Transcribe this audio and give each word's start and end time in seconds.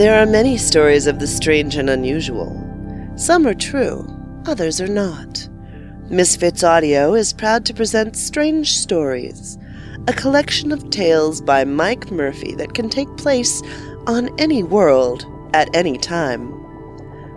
There 0.00 0.18
are 0.18 0.24
many 0.24 0.56
stories 0.56 1.06
of 1.06 1.18
the 1.18 1.26
strange 1.26 1.76
and 1.76 1.90
unusual. 1.90 2.56
Some 3.16 3.46
are 3.46 3.52
true, 3.52 4.08
others 4.46 4.80
are 4.80 4.88
not. 4.88 5.46
Misfits 6.08 6.64
Audio 6.64 7.12
is 7.12 7.34
proud 7.34 7.66
to 7.66 7.74
present 7.74 8.16
Strange 8.16 8.78
Stories, 8.78 9.58
a 10.08 10.14
collection 10.14 10.72
of 10.72 10.88
tales 10.88 11.42
by 11.42 11.66
Mike 11.66 12.10
Murphy 12.10 12.54
that 12.54 12.72
can 12.72 12.88
take 12.88 13.14
place 13.18 13.60
on 14.06 14.30
any 14.40 14.62
world 14.62 15.26
at 15.52 15.68
any 15.76 15.98
time. 15.98 16.48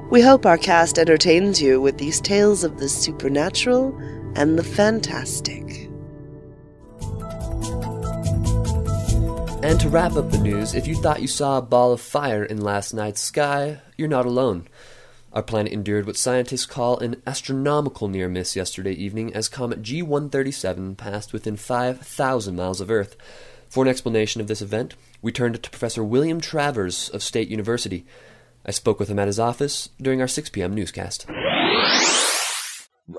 We 0.10 0.22
hope 0.22 0.46
our 0.46 0.58
cast 0.58 0.98
entertains 0.98 1.62
you 1.62 1.82
with 1.82 1.98
these 1.98 2.22
tales 2.22 2.64
of 2.64 2.78
the 2.80 2.88
supernatural 2.88 3.94
and 4.38 4.58
the 4.58 4.64
fantastic. 4.64 5.63
And 9.74 9.82
to 9.82 9.90
wrap 9.90 10.14
up 10.14 10.30
the 10.30 10.38
news, 10.38 10.76
if 10.76 10.86
you 10.86 10.94
thought 10.94 11.24
you 11.24 11.28
saw 11.28 11.58
a 11.58 11.62
ball 11.64 11.94
of 11.94 12.00
fire 12.00 12.44
in 12.44 12.62
last 12.62 12.94
night's 12.94 13.22
sky, 13.22 13.80
you're 13.98 14.08
not 14.08 14.28
alone. 14.28 14.68
Our 15.34 15.42
planet 15.42 15.72
endured 15.72 16.06
what 16.06 16.16
scientists 16.16 16.68
call 16.68 17.00
an 17.00 17.24
astronomical 17.26 18.08
near 18.08 18.30
miss 18.30 18.56
yesterday 18.56 18.92
evening 18.92 19.34
as 19.34 19.50
comet 19.50 19.82
G137 19.82 20.96
passed 20.96 21.34
within 21.34 21.56
5,000 21.56 22.56
miles 22.56 22.82
of 22.82 22.92
Earth. 22.92 23.18
For 23.68 23.84
an 23.84 23.90
explanation 23.90 24.42
of 24.42 24.48
this 24.48 24.62
event, 24.62 24.94
we 25.24 25.32
turned 25.32 25.56
to 25.56 25.70
Professor 25.72 26.04
William 26.04 26.40
Travers 26.40 27.10
of 27.10 27.24
State 27.24 27.48
University. 27.50 28.06
I 28.64 28.70
spoke 28.70 29.00
with 29.00 29.10
him 29.10 29.18
at 29.18 29.26
his 29.26 29.40
office 29.40 29.90
during 30.00 30.22
our 30.22 30.28
6 30.28 30.52
p.m. 30.52 30.76
newscast. 30.76 31.26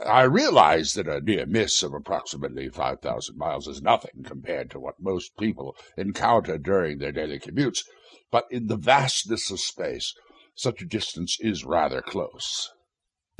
I 0.04 0.22
realize 0.22 0.94
that 0.94 1.08
a 1.08 1.20
near 1.20 1.46
miss 1.46 1.82
of 1.82 1.92
approximately 1.92 2.68
5,000 2.68 3.36
miles 3.36 3.68
is 3.68 3.82
nothing 3.82 4.24
compared 4.24 4.70
to 4.70 4.80
what 4.80 5.00
most 5.00 5.36
people 5.36 5.76
encounter 5.96 6.58
during 6.58 6.98
their 6.98 7.12
daily 7.12 7.38
commutes, 7.38 7.84
but 8.30 8.46
in 8.50 8.66
the 8.66 8.76
vastness 8.76 9.50
of 9.50 9.60
space, 9.60 10.14
such 10.54 10.82
a 10.82 10.86
distance 10.86 11.36
is 11.40 11.64
rather 11.64 12.00
close. 12.00 12.70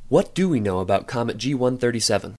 What 0.09 0.35
do 0.35 0.49
we 0.49 0.61
know 0.61 0.81
about 0.81 1.07
Comet 1.07 1.39
G137? 1.39 2.35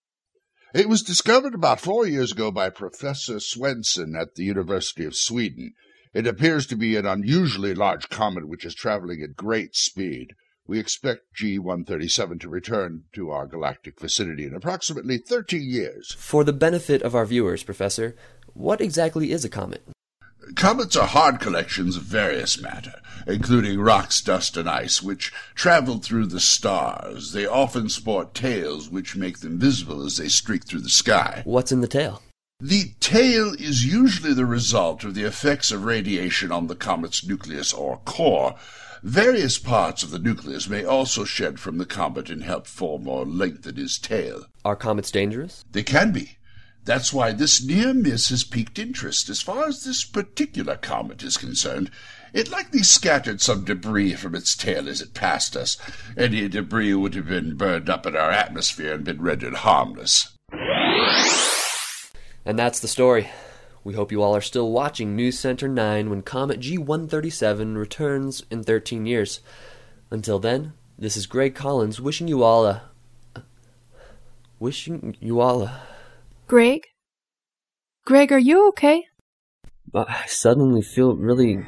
It 0.73 0.89
was 0.89 1.01
discovered 1.01 1.55
about 1.55 1.79
four 1.79 2.05
years 2.05 2.31
ago 2.31 2.51
by 2.51 2.69
Professor 2.69 3.39
Swenson 3.39 4.15
at 4.15 4.35
the 4.35 4.43
University 4.43 5.05
of 5.05 5.15
Sweden. 5.15 5.73
It 6.13 6.27
appears 6.27 6.67
to 6.67 6.75
be 6.75 6.95
an 6.95 7.05
unusually 7.05 7.73
large 7.73 8.09
comet 8.09 8.47
which 8.47 8.65
is 8.65 8.75
traveling 8.75 9.21
at 9.21 9.35
great 9.35 9.75
speed. 9.75 10.35
We 10.67 10.79
expect 10.79 11.35
G137 11.35 12.39
to 12.41 12.49
return 12.49 13.03
to 13.13 13.29
our 13.29 13.45
galactic 13.45 13.99
vicinity 13.99 14.45
in 14.45 14.55
approximately 14.55 15.19
30 15.19 15.57
years. 15.59 16.15
For 16.17 16.43
the 16.43 16.53
benefit 16.53 17.03
of 17.03 17.13
our 17.13 17.25
viewers, 17.25 17.61
Professor, 17.61 18.15
what 18.53 18.81
exactly 18.81 19.31
is 19.31 19.45
a 19.45 19.49
comet? 19.49 19.83
Comets 20.55 20.95
are 20.95 21.07
hard 21.07 21.39
collections 21.39 21.97
of 21.97 22.03
various 22.03 22.59
matter, 22.59 22.93
including 23.27 23.79
rocks, 23.79 24.21
dust, 24.21 24.57
and 24.57 24.67
ice, 24.67 25.03
which 25.03 25.31
travel 25.53 25.99
through 25.99 26.25
the 26.27 26.39
stars. 26.39 27.31
They 27.31 27.45
often 27.45 27.87
sport 27.87 28.33
tails 28.33 28.89
which 28.89 29.15
make 29.15 29.39
them 29.39 29.59
visible 29.59 30.03
as 30.03 30.17
they 30.17 30.29
streak 30.29 30.65
through 30.65 30.81
the 30.81 30.89
sky. 30.89 31.43
What's 31.45 31.71
in 31.71 31.81
the 31.81 31.87
tail? 31.87 32.23
The 32.59 32.93
tail 32.99 33.53
is 33.53 33.85
usually 33.85 34.33
the 34.33 34.45
result 34.45 35.03
of 35.03 35.13
the 35.13 35.25
effects 35.25 35.71
of 35.71 35.83
radiation 35.83 36.51
on 36.51 36.67
the 36.67 36.75
comet's 36.75 37.27
nucleus 37.27 37.71
or 37.73 37.97
core. 38.05 38.55
Various 39.05 39.59
parts 39.59 40.01
of 40.01 40.09
the 40.09 40.17
nucleus 40.17 40.67
may 40.67 40.83
also 40.83 41.25
shed 41.25 41.59
from 41.59 41.77
the 41.77 41.85
comet 41.85 42.27
and 42.31 42.43
help 42.43 42.65
form 42.65 43.07
or 43.07 43.23
lengthen 43.23 43.75
his 43.75 43.99
tail. 43.99 44.47
Are 44.65 44.75
comets 44.75 45.11
dangerous? 45.11 45.63
They 45.71 45.83
can 45.83 46.11
be. 46.11 46.39
That's 46.85 47.13
why 47.13 47.31
this 47.31 47.63
near 47.63 47.93
miss 47.93 48.29
has 48.29 48.43
piqued 48.43 48.79
interest. 48.79 49.29
As 49.29 49.43
far 49.43 49.67
as 49.67 49.83
this 49.83 50.03
particular 50.03 50.75
comet 50.75 51.21
is 51.21 51.37
concerned, 51.37 51.91
it 52.33 52.49
likely 52.49 52.81
scattered 52.81 53.41
some 53.41 53.63
debris 53.63 54.15
from 54.15 54.33
its 54.33 54.55
tail 54.55 54.89
as 54.89 55.01
it 55.01 55.13
passed 55.13 55.55
us. 55.55 55.77
Any 56.17 56.49
debris 56.49 56.95
would 56.95 57.13
have 57.13 57.27
been 57.27 57.57
burned 57.57 57.91
up 57.91 58.07
in 58.07 58.15
our 58.15 58.31
atmosphere 58.31 58.95
and 58.95 59.03
been 59.03 59.21
rendered 59.21 59.53
harmless. 59.53 60.35
And 62.43 62.57
that's 62.57 62.79
the 62.79 62.87
story. 62.87 63.29
We 63.85 63.93
hope 63.93 64.11
you 64.11 64.23
all 64.23 64.35
are 64.35 64.41
still 64.41 64.71
watching 64.71 65.15
News 65.15 65.37
Center 65.37 65.67
9 65.67 66.09
when 66.09 66.23
Comet 66.23 66.59
G137 66.59 67.77
returns 67.77 68.43
in 68.49 68.63
13 68.63 69.05
years. 69.05 69.41
Until 70.09 70.39
then, 70.39 70.73
this 70.97 71.15
is 71.15 71.27
Greg 71.27 71.53
Collins 71.53 72.01
wishing 72.01 72.27
you 72.27 72.41
all 72.41 72.65
a. 72.65 72.81
wishing 74.57 75.15
you 75.19 75.39
all 75.39 75.61
a. 75.61 75.81
Greg? 76.47 76.87
Greg, 78.05 78.31
are 78.31 78.39
you 78.39 78.67
okay? 78.69 79.05
I 79.93 80.25
suddenly 80.25 80.81
feel 80.81 81.15
really 81.15 81.63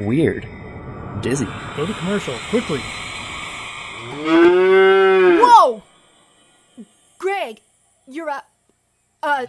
weird. 0.00 0.48
Dizzy. 1.20 1.46
Go 1.76 1.86
to 1.86 1.94
commercial, 1.94 2.34
quickly. 2.50 2.80
Whoa! 5.40 5.80
Greg, 7.18 7.60
you're 8.08 8.30
a. 8.30 8.42
Uh. 9.22 9.46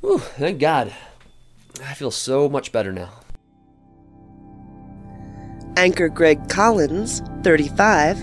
Whew, 0.00 0.18
thank 0.18 0.60
God. 0.60 0.92
I 1.84 1.94
feel 1.94 2.10
so 2.10 2.48
much 2.48 2.72
better 2.72 2.92
now. 2.92 3.10
Anchor 5.76 6.08
Greg 6.08 6.48
Collins, 6.48 7.22
35, 7.42 8.20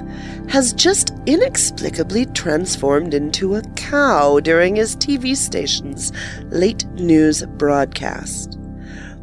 has 0.49 0.73
just 0.73 1.13
inexplicably 1.25 2.25
transformed 2.27 3.13
into 3.13 3.55
a 3.55 3.61
cow 3.75 4.39
during 4.39 4.75
his 4.75 4.95
TV 4.95 5.35
station's 5.35 6.11
late 6.45 6.85
news 6.93 7.43
broadcast. 7.57 8.59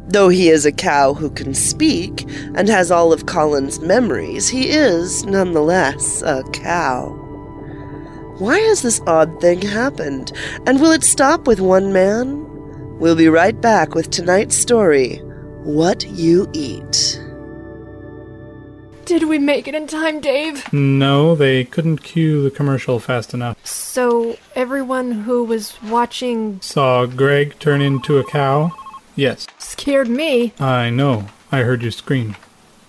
Though 0.07 0.29
he 0.29 0.49
is 0.49 0.65
a 0.65 0.71
cow 0.71 1.13
who 1.13 1.29
can 1.29 1.53
speak 1.53 2.25
and 2.55 2.67
has 2.67 2.91
all 2.91 3.13
of 3.13 3.25
Collins' 3.25 3.79
memories, 3.79 4.49
he 4.49 4.69
is, 4.69 5.23
nonetheless, 5.25 6.21
a 6.21 6.43
cow. 6.51 7.24
Why 8.37 8.59
has 8.59 8.81
this 8.81 8.99
odd 9.07 9.39
thing 9.39 9.61
happened? 9.61 10.33
And 10.67 10.81
will 10.81 10.91
it 10.91 11.05
stop 11.05 11.47
with 11.47 11.61
one 11.61 11.93
man? 11.93 12.43
We'll 12.99 13.15
be 13.15 13.29
right 13.29 13.59
back 13.59 13.95
with 13.95 14.11
tonight's 14.11 14.57
story 14.57 15.17
What 15.63 16.05
You 16.05 16.49
Eat. 16.51 17.21
Did 19.05 19.23
we 19.29 19.39
make 19.39 19.69
it 19.69 19.75
in 19.75 19.87
time, 19.87 20.19
Dave? 20.19 20.73
No, 20.73 21.33
they 21.33 21.63
couldn't 21.63 21.99
cue 21.99 22.43
the 22.43 22.51
commercial 22.51 22.99
fast 22.99 23.33
enough. 23.33 23.65
So, 23.65 24.37
everyone 24.53 25.11
who 25.11 25.45
was 25.45 25.81
watching 25.83 26.59
Saw 26.59 27.05
Greg 27.05 27.57
turn 27.59 27.81
into 27.81 28.17
a 28.17 28.23
cow? 28.25 28.71
Yes, 29.15 29.47
scared 29.59 30.09
me. 30.09 30.51
I 30.59 30.89
know. 30.89 31.27
I 31.53 31.59
heard 31.59 31.83
you 31.83 31.91
scream. 31.91 32.35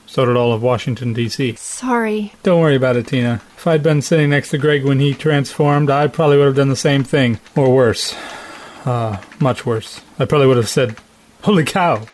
So 0.07 0.25
did 0.25 0.37
all 0.37 0.53
of 0.53 0.63
Washington, 0.63 1.13
D.C. 1.13 1.55
Sorry. 1.57 2.33
Don't 2.43 2.61
worry 2.61 2.75
about 2.75 2.97
it, 2.97 3.07
Tina. 3.07 3.43
If 3.67 3.71
I'd 3.71 3.83
been 3.83 4.01
sitting 4.01 4.31
next 4.31 4.51
to 4.51 4.59
Greg 4.59 4.85
when 4.85 5.01
he 5.01 5.13
transformed, 5.13 5.91
I 5.91 6.07
probably 6.07 6.37
would 6.37 6.47
have 6.47 6.55
done 6.55 6.69
the 6.69 6.77
same 6.77 7.03
thing. 7.03 7.41
Or 7.57 7.75
worse. 7.75 8.15
Uh, 8.85 9.21
much 9.41 9.67
worse. 9.67 10.03
I 10.21 10.25
probably 10.25 10.47
would 10.47 10.57
have 10.57 10.69
said, 10.69 10.97
Holy 11.43 11.65
cow! 11.65 12.07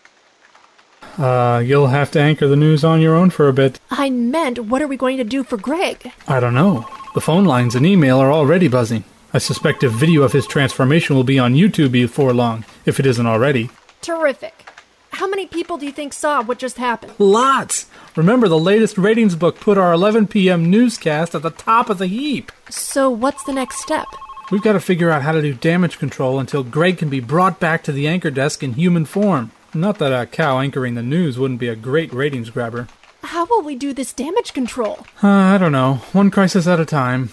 Uh, 1.18 1.62
you'll 1.62 1.88
have 1.88 2.10
to 2.12 2.20
anchor 2.22 2.48
the 2.48 2.56
news 2.56 2.84
on 2.84 3.02
your 3.02 3.14
own 3.14 3.28
for 3.28 3.48
a 3.48 3.52
bit. 3.52 3.78
I 3.91 4.08
meant, 4.08 4.60
what 4.60 4.80
are 4.80 4.86
we 4.86 4.96
going 4.96 5.18
to 5.18 5.24
do 5.24 5.44
for 5.44 5.58
Greg? 5.58 6.10
I 6.26 6.41
don't 6.41 6.54
know. 6.54 6.88
The 7.12 7.20
phone 7.20 7.44
lines 7.44 7.74
and 7.74 7.84
email 7.84 8.18
are 8.18 8.32
already 8.32 8.68
buzzing. 8.68 9.04
I 9.34 9.36
suspect 9.36 9.84
a 9.84 9.91
video 9.91 10.22
of 10.22 10.32
his 10.32 10.46
transformation 10.46 11.16
will 11.16 11.22
be 11.22 11.38
on 11.38 11.52
YouTube 11.52 11.92
before 11.92 12.32
long, 12.32 12.64
if 12.86 12.98
it 12.98 13.04
isn't 13.04 13.26
already. 13.26 13.68
Terrific. 14.00 14.72
How 15.12 15.28
many 15.28 15.46
people 15.46 15.76
do 15.76 15.84
you 15.84 15.92
think 15.92 16.14
saw 16.14 16.42
what 16.42 16.58
just 16.58 16.78
happened? 16.78 17.12
Lots! 17.18 17.86
Remember, 18.16 18.48
the 18.48 18.58
latest 18.58 18.96
ratings 18.96 19.36
book 19.36 19.60
put 19.60 19.76
our 19.76 19.92
11 19.92 20.26
p.m. 20.28 20.70
newscast 20.70 21.34
at 21.34 21.42
the 21.42 21.50
top 21.50 21.90
of 21.90 21.98
the 21.98 22.06
heap. 22.06 22.50
So, 22.70 23.10
what's 23.10 23.44
the 23.44 23.52
next 23.52 23.80
step? 23.80 24.06
We've 24.50 24.62
got 24.62 24.72
to 24.72 24.80
figure 24.80 25.10
out 25.10 25.22
how 25.22 25.32
to 25.32 25.42
do 25.42 25.52
damage 25.52 25.98
control 25.98 26.40
until 26.40 26.64
Greg 26.64 26.97
can 26.97 27.10
be 27.10 27.20
brought 27.20 27.60
back 27.60 27.84
to 27.84 27.92
the 27.92 28.09
anchor 28.09 28.30
desk 28.30 28.62
in 28.62 28.72
human 28.72 29.04
form. 29.04 29.53
Not 29.74 29.98
that 29.98 30.18
a 30.18 30.26
cow 30.26 30.59
anchoring 30.60 30.94
the 30.94 31.03
news 31.03 31.38
wouldn't 31.38 31.60
be 31.60 31.68
a 31.68 31.76
great 31.76 32.12
ratings 32.12 32.48
grabber. 32.50 32.88
How 33.22 33.44
will 33.44 33.62
we 33.62 33.76
do 33.76 33.92
this 33.92 34.12
damage 34.15 34.54
control? 34.54 35.06
Uh, 35.22 35.28
I 35.28 35.58
don't 35.58 35.72
know. 35.72 35.97
One 36.12 36.30
crisis 36.30 36.66
at 36.66 36.80
a 36.80 36.86
time. 36.86 37.30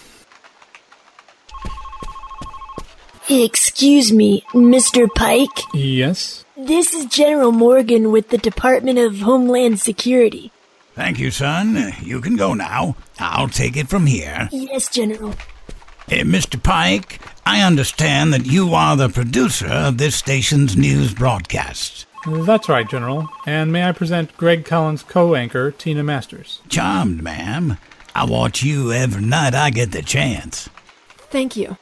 Excuse 3.28 4.12
me, 4.12 4.44
Mr. 4.52 5.08
Pike? 5.14 5.48
Yes? 5.72 6.44
This 6.66 6.92
is 6.92 7.06
General 7.06 7.52
Morgan 7.52 8.12
with 8.12 8.28
the 8.28 8.36
Department 8.36 8.98
of 8.98 9.20
Homeland 9.20 9.80
Security. 9.80 10.52
Thank 10.94 11.18
you, 11.18 11.30
son. 11.30 11.94
You 12.02 12.20
can 12.20 12.36
go 12.36 12.52
now. 12.52 12.96
I'll 13.18 13.48
take 13.48 13.78
it 13.78 13.88
from 13.88 14.04
here. 14.04 14.46
Yes, 14.52 14.90
General. 14.90 15.30
Uh, 15.30 16.16
Mr. 16.26 16.62
Pike, 16.62 17.18
I 17.46 17.62
understand 17.62 18.34
that 18.34 18.44
you 18.44 18.74
are 18.74 18.94
the 18.94 19.08
producer 19.08 19.68
of 19.68 19.96
this 19.96 20.16
station's 20.16 20.76
news 20.76 21.14
broadcasts. 21.14 22.04
That's 22.28 22.68
right, 22.68 22.86
General. 22.86 23.26
And 23.46 23.72
may 23.72 23.88
I 23.88 23.92
present 23.92 24.36
Greg 24.36 24.66
Collins' 24.66 25.02
co 25.02 25.34
anchor, 25.34 25.70
Tina 25.70 26.02
Masters? 26.02 26.60
Charmed, 26.68 27.22
ma'am. 27.22 27.78
I 28.14 28.24
watch 28.24 28.62
you 28.62 28.92
every 28.92 29.22
night 29.24 29.54
I 29.54 29.70
get 29.70 29.92
the 29.92 30.02
chance. 30.02 30.68
Thank 31.30 31.56
you. 31.56 31.78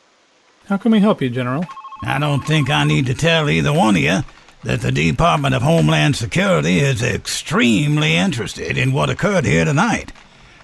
How 0.67 0.77
can 0.77 0.93
we 0.93 1.01
help 1.01 1.21
you, 1.21 1.31
General? 1.31 1.65
I 2.05 2.21
don't 2.21 2.47
think 2.47 2.71
I 2.71 2.85
need 2.85 3.07
to 3.07 3.15
tell 3.15 3.51
either 3.51 3.73
one 3.73 3.97
of 3.97 4.03
you 4.03 4.21
that 4.65 4.81
the 4.81 4.93
Department 4.93 5.55
of 5.55 5.63
Homeland 5.63 6.17
Security 6.17 6.79
is 6.79 7.03
extremely 7.03 8.17
interested 8.17 8.77
in 8.77 8.93
what 8.93 9.11
occurred 9.11 9.45
here 9.45 9.65
tonight. 9.65 10.13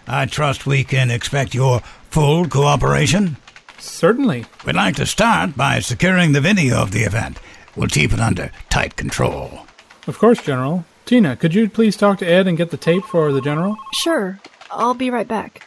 I 0.07 0.27
trust 0.27 0.67
we 0.67 0.85
can 0.85 1.11
expect 1.11 1.55
your 1.55 1.81
full 2.11 2.47
cooperation. 2.49 3.37
Certainly. 3.79 4.47
We'd 4.65 4.77
like 4.77 4.97
to 4.97 5.07
start 5.07 5.57
by 5.57 5.81
securing 5.81 6.33
the 6.33 6.41
video 6.41 6.81
of 6.81 6.91
the 6.91 7.03
event. 7.03 7.39
We'll 7.77 7.89
keep 7.89 8.13
it 8.13 8.21
under 8.21 8.51
tight 8.71 8.97
control. 8.97 9.67
Of 10.07 10.19
course, 10.19 10.43
General. 10.43 10.85
Tina, 11.07 11.37
could 11.37 11.55
you 11.55 11.69
please 11.69 11.97
talk 11.97 12.19
to 12.19 12.27
Ed 12.27 12.47
and 12.47 12.57
get 12.57 12.71
the 12.71 12.77
tape 12.77 13.05
for 13.05 13.33
the 13.33 13.41
General? 13.41 13.77
Sure. 14.03 14.39
I'll 14.71 14.95
be 14.95 15.11
right 15.11 15.29
back. 15.29 15.67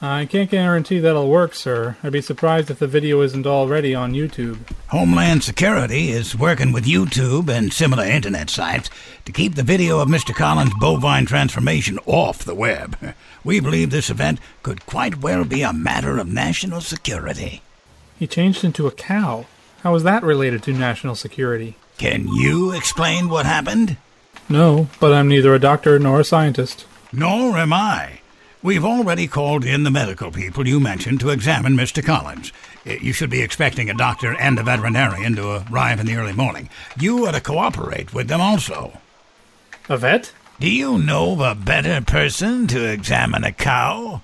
I 0.00 0.26
can't 0.26 0.50
guarantee 0.50 0.98
that'll 0.98 1.30
work, 1.30 1.54
sir. 1.54 1.96
I'd 2.02 2.12
be 2.12 2.20
surprised 2.20 2.70
if 2.70 2.78
the 2.78 2.86
video 2.86 3.22
isn't 3.22 3.46
already 3.46 3.94
on 3.94 4.12
YouTube. 4.12 4.58
Homeland 4.88 5.42
Security 5.42 6.10
is 6.10 6.36
working 6.36 6.70
with 6.70 6.84
YouTube 6.84 7.48
and 7.48 7.72
similar 7.72 8.04
internet 8.04 8.50
sites 8.50 8.90
to 9.24 9.32
keep 9.32 9.54
the 9.54 9.62
video 9.62 9.98
of 10.00 10.08
Mr. 10.08 10.34
Collins' 10.34 10.74
bovine 10.78 11.24
transformation 11.24 11.98
off 12.04 12.44
the 12.44 12.54
web. 12.54 13.14
We 13.42 13.58
believe 13.58 13.90
this 13.90 14.10
event 14.10 14.38
could 14.62 14.84
quite 14.84 15.22
well 15.22 15.44
be 15.44 15.62
a 15.62 15.72
matter 15.72 16.18
of 16.18 16.28
national 16.28 16.82
security. 16.82 17.62
He 18.18 18.26
changed 18.26 18.64
into 18.64 18.86
a 18.86 18.92
cow. 18.92 19.46
How 19.82 19.94
is 19.94 20.02
that 20.02 20.22
related 20.22 20.62
to 20.64 20.72
national 20.72 21.14
security? 21.14 21.76
Can 21.96 22.28
you 22.28 22.72
explain 22.72 23.30
what 23.30 23.46
happened? 23.46 23.96
No, 24.48 24.88
but 25.00 25.14
I'm 25.14 25.28
neither 25.28 25.54
a 25.54 25.58
doctor 25.58 25.98
nor 25.98 26.20
a 26.20 26.24
scientist. 26.24 26.86
Nor 27.12 27.56
am 27.56 27.72
I. 27.72 28.20
We've 28.62 28.84
already 28.84 29.26
called 29.28 29.64
in 29.64 29.84
the 29.84 29.90
medical 29.90 30.30
people 30.30 30.66
you 30.66 30.80
mentioned 30.80 31.20
to 31.20 31.30
examine 31.30 31.76
Mr. 31.76 32.04
Collins. 32.04 32.52
Uh, 32.86 32.92
You 33.00 33.12
should 33.12 33.30
be 33.30 33.42
expecting 33.42 33.88
a 33.90 33.94
doctor 33.94 34.34
and 34.34 34.58
a 34.58 34.62
veterinarian 34.62 35.36
to 35.36 35.64
arrive 35.70 36.00
in 36.00 36.06
the 36.06 36.16
early 36.16 36.32
morning. 36.32 36.68
You 36.98 37.26
are 37.26 37.32
to 37.32 37.40
cooperate 37.40 38.12
with 38.14 38.28
them 38.28 38.40
also. 38.40 38.98
A 39.88 39.96
vet? 39.96 40.32
Do 40.58 40.68
you 40.70 40.98
know 40.98 41.32
of 41.32 41.40
a 41.40 41.54
better 41.54 42.00
person 42.00 42.66
to 42.68 42.84
examine 42.90 43.44
a 43.44 43.52
cow? 43.52 44.22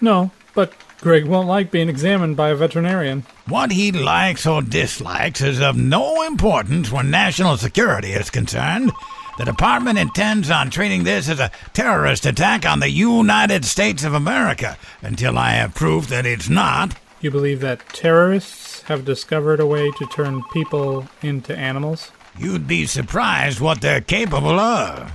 No, 0.00 0.32
but 0.54 0.72
Greg 1.00 1.24
won't 1.24 1.48
like 1.48 1.70
being 1.70 1.88
examined 1.88 2.36
by 2.36 2.48
a 2.50 2.56
veterinarian. 2.56 3.24
What 3.46 3.70
he 3.70 3.92
likes 3.92 4.44
or 4.44 4.60
dislikes 4.60 5.40
is 5.40 5.60
of 5.60 5.76
no 5.76 6.22
importance 6.26 6.90
when 6.90 7.10
national 7.10 7.56
security 7.56 8.10
is 8.10 8.28
concerned. 8.28 8.90
The 9.38 9.44
department 9.44 10.00
intends 10.00 10.50
on 10.50 10.68
treating 10.68 11.04
this 11.04 11.28
as 11.28 11.38
a 11.38 11.52
terrorist 11.72 12.26
attack 12.26 12.66
on 12.66 12.80
the 12.80 12.90
United 12.90 13.64
States 13.64 14.02
of 14.02 14.12
America 14.12 14.76
until 15.00 15.38
I 15.38 15.50
have 15.50 15.76
proof 15.76 16.08
that 16.08 16.26
it's 16.26 16.48
not. 16.48 16.96
You 17.20 17.30
believe 17.30 17.60
that 17.60 17.88
terrorists 17.90 18.82
have 18.82 19.04
discovered 19.04 19.60
a 19.60 19.66
way 19.66 19.92
to 19.92 20.06
turn 20.06 20.42
people 20.52 21.08
into 21.22 21.56
animals? 21.56 22.10
You'd 22.36 22.66
be 22.66 22.84
surprised 22.84 23.60
what 23.60 23.80
they're 23.80 24.00
capable 24.00 24.58
of. 24.58 25.12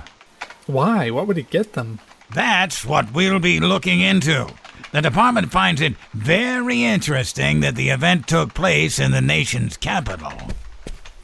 Why? 0.66 1.10
What 1.10 1.26
would 1.26 1.36
it 1.36 1.50
get 1.50 1.74
them? 1.74 1.98
That's 2.32 2.82
what 2.82 3.12
we'll 3.12 3.40
be 3.40 3.60
looking 3.60 4.00
into. 4.00 4.48
The 4.92 5.02
department 5.02 5.52
finds 5.52 5.82
it 5.82 5.96
very 6.14 6.82
interesting 6.82 7.60
that 7.60 7.76
the 7.76 7.90
event 7.90 8.26
took 8.26 8.54
place 8.54 8.98
in 8.98 9.10
the 9.10 9.20
nation's 9.20 9.76
capital. 9.76 10.32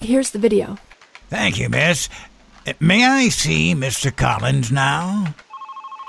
Here's 0.00 0.32
the 0.32 0.38
video. 0.38 0.76
Thank 1.31 1.58
you, 1.58 1.70
miss. 1.70 2.08
May 2.78 3.05
I 3.05 3.28
see 3.28 3.75
Mr. 3.75 4.14
Collins 4.14 4.70
now? 4.70 5.34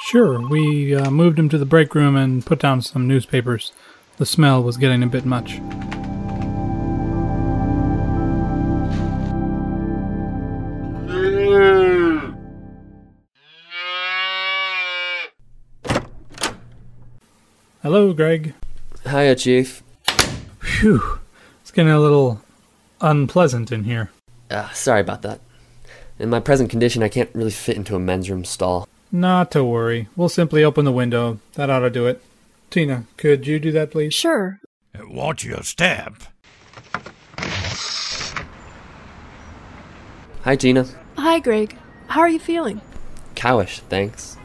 Sure, 0.07 0.45
we 0.47 0.93
uh, 0.93 1.09
moved 1.09 1.39
him 1.39 1.49
to 1.49 1.57
the 1.57 1.65
break 1.65 1.95
room 1.95 2.15
and 2.15 2.45
put 2.45 2.59
down 2.59 2.81
some 2.81 3.07
newspapers. 3.07 3.71
The 4.17 4.25
smell 4.25 4.61
was 4.61 4.77
getting 4.77 5.01
a 5.01 5.07
bit 5.07 5.25
much. 5.25 5.59
Hello, 17.81 18.13
Greg. 18.13 18.53
Hiya, 19.09 19.35
Chief. 19.35 19.81
Phew. 20.59 21.19
It's 21.61 21.71
getting 21.71 21.91
a 21.91 21.99
little 21.99 22.41
unpleasant 22.99 23.71
in 23.71 23.85
here. 23.85 24.11
Uh, 24.49 24.69
sorry 24.69 25.01
about 25.01 25.23
that. 25.23 25.39
In 26.19 26.29
my 26.29 26.39
present 26.39 26.69
condition, 26.69 27.01
I 27.03 27.09
can't 27.09 27.29
really 27.33 27.51
fit 27.51 27.77
into 27.77 27.95
a 27.95 27.99
men's 27.99 28.29
room 28.29 28.45
stall. 28.45 28.87
Not 29.11 29.51
to 29.51 29.63
worry. 29.63 30.07
We'll 30.15 30.29
simply 30.29 30.63
open 30.63 30.85
the 30.85 30.91
window. 30.91 31.39
That 31.55 31.69
ought 31.69 31.79
to 31.79 31.89
do 31.89 32.07
it. 32.07 32.21
Tina, 32.69 33.05
could 33.17 33.45
you 33.47 33.59
do 33.59 33.71
that, 33.71 33.91
please? 33.91 34.13
Sure. 34.13 34.59
Watch 35.09 35.43
your 35.43 35.63
step. 35.63 36.13
Hi, 40.43 40.55
Tina. 40.55 40.85
Hi, 41.17 41.39
Greg. 41.39 41.75
How 42.07 42.21
are 42.21 42.29
you 42.29 42.39
feeling? 42.39 42.81
Cowish, 43.35 43.79
thanks. 43.89 44.37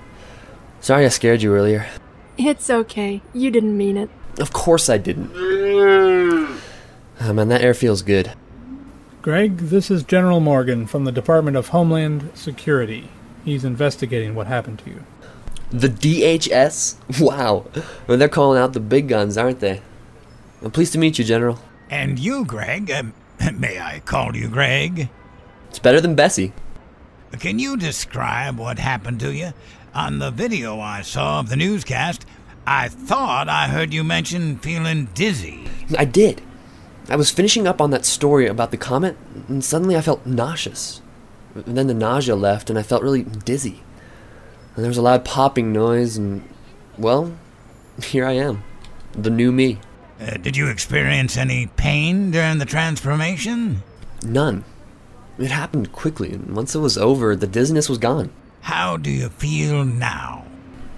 Sorry 0.80 1.04
I 1.04 1.08
scared 1.08 1.42
you 1.42 1.54
earlier. 1.54 1.86
It's 2.38 2.68
okay. 2.70 3.22
You 3.32 3.50
didn't 3.50 3.76
mean 3.76 3.96
it. 3.96 4.10
Of 4.38 4.52
course 4.52 4.88
I 4.88 4.98
didn't. 4.98 5.32
Oh, 7.18 7.32
man, 7.32 7.48
that 7.48 7.62
air 7.62 7.72
feels 7.72 8.02
good. 8.02 8.32
Greg, 9.26 9.56
this 9.56 9.90
is 9.90 10.04
General 10.04 10.38
Morgan 10.38 10.86
from 10.86 11.02
the 11.02 11.10
Department 11.10 11.56
of 11.56 11.70
Homeland 11.70 12.30
Security. 12.34 13.08
He's 13.44 13.64
investigating 13.64 14.36
what 14.36 14.46
happened 14.46 14.78
to 14.84 14.90
you. 14.90 15.02
The 15.70 15.88
DHS? 15.88 16.94
Wow. 17.20 17.66
Well, 18.06 18.18
they're 18.18 18.28
calling 18.28 18.62
out 18.62 18.72
the 18.72 18.78
big 18.78 19.08
guns, 19.08 19.36
aren't 19.36 19.58
they? 19.58 19.82
I'm 20.62 20.70
pleased 20.70 20.92
to 20.92 21.00
meet 21.00 21.18
you, 21.18 21.24
General. 21.24 21.58
And 21.90 22.20
you, 22.20 22.44
Greg, 22.44 22.88
um, 22.92 23.14
may 23.54 23.80
I 23.80 23.98
call 23.98 24.36
you 24.36 24.46
Greg? 24.46 25.08
It's 25.70 25.80
better 25.80 26.00
than 26.00 26.14
Bessie. 26.14 26.52
Can 27.40 27.58
you 27.58 27.76
describe 27.76 28.60
what 28.60 28.78
happened 28.78 29.18
to 29.18 29.34
you? 29.34 29.54
On 29.92 30.20
the 30.20 30.30
video 30.30 30.78
I 30.78 31.02
saw 31.02 31.40
of 31.40 31.48
the 31.48 31.56
newscast, 31.56 32.24
I 32.64 32.86
thought 32.86 33.48
I 33.48 33.66
heard 33.66 33.92
you 33.92 34.04
mention 34.04 34.58
feeling 34.58 35.08
dizzy. 35.14 35.66
I 35.98 36.04
did. 36.04 36.42
I 37.08 37.16
was 37.16 37.30
finishing 37.30 37.66
up 37.68 37.80
on 37.80 37.90
that 37.90 38.04
story 38.04 38.46
about 38.46 38.72
the 38.72 38.76
comet, 38.76 39.16
and 39.48 39.64
suddenly 39.64 39.96
I 39.96 40.00
felt 40.00 40.26
nauseous. 40.26 41.00
And 41.54 41.76
then 41.76 41.86
the 41.86 41.94
nausea 41.94 42.34
left, 42.34 42.68
and 42.68 42.78
I 42.78 42.82
felt 42.82 43.02
really 43.02 43.22
dizzy. 43.22 43.82
And 44.74 44.84
there 44.84 44.90
was 44.90 44.98
a 44.98 45.02
loud 45.02 45.24
popping 45.24 45.72
noise, 45.72 46.16
and, 46.16 46.42
well, 46.98 47.32
here 48.02 48.26
I 48.26 48.32
am. 48.32 48.64
The 49.12 49.30
new 49.30 49.52
me. 49.52 49.78
Uh, 50.20 50.36
did 50.38 50.56
you 50.56 50.68
experience 50.68 51.36
any 51.36 51.66
pain 51.66 52.30
during 52.30 52.58
the 52.58 52.64
transformation? 52.64 53.82
None. 54.22 54.64
It 55.38 55.50
happened 55.50 55.92
quickly, 55.92 56.32
and 56.32 56.56
once 56.56 56.74
it 56.74 56.80
was 56.80 56.98
over, 56.98 57.36
the 57.36 57.46
dizziness 57.46 57.88
was 57.88 57.98
gone. 57.98 58.30
How 58.62 58.96
do 58.96 59.10
you 59.10 59.28
feel 59.28 59.84
now? 59.84 60.44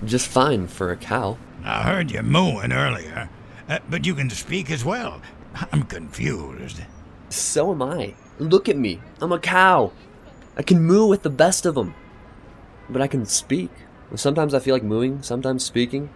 Just 0.05 0.29
fine 0.29 0.69
for 0.69 0.91
a 0.91 0.97
cow. 0.97 1.37
I 1.65 1.83
heard 1.83 2.11
you 2.11 2.23
mooing 2.23 2.73
earlier, 2.73 3.29
uh, 3.69 3.81
but 3.91 4.07
you 4.07 4.15
can 4.15 4.31
speak 4.31 4.71
as 4.71 4.85
well. 4.85 5.21
I'm 5.55 5.83
confused. 5.85 6.83
So 7.31 7.73
am 7.73 7.83
I. 7.83 8.15
Look 8.39 8.69
at 8.69 8.77
me. 8.77 9.01
I'm 9.21 9.33
a 9.33 9.39
cow. 9.39 9.93
I 10.57 10.63
can 10.63 10.83
moo 10.83 11.07
with 11.07 11.23
the 11.23 11.31
best 11.31 11.67
of 11.67 11.75
them. 11.75 11.95
But 12.89 13.03
I 13.03 13.07
can 13.07 13.27
speak. 13.27 13.71
Sometimes 14.15 14.55
I 14.55 14.61
feel 14.61 14.75
like 14.75 14.83
mooing, 14.83 15.23
sometimes 15.23 15.65
speaking. 15.65 16.11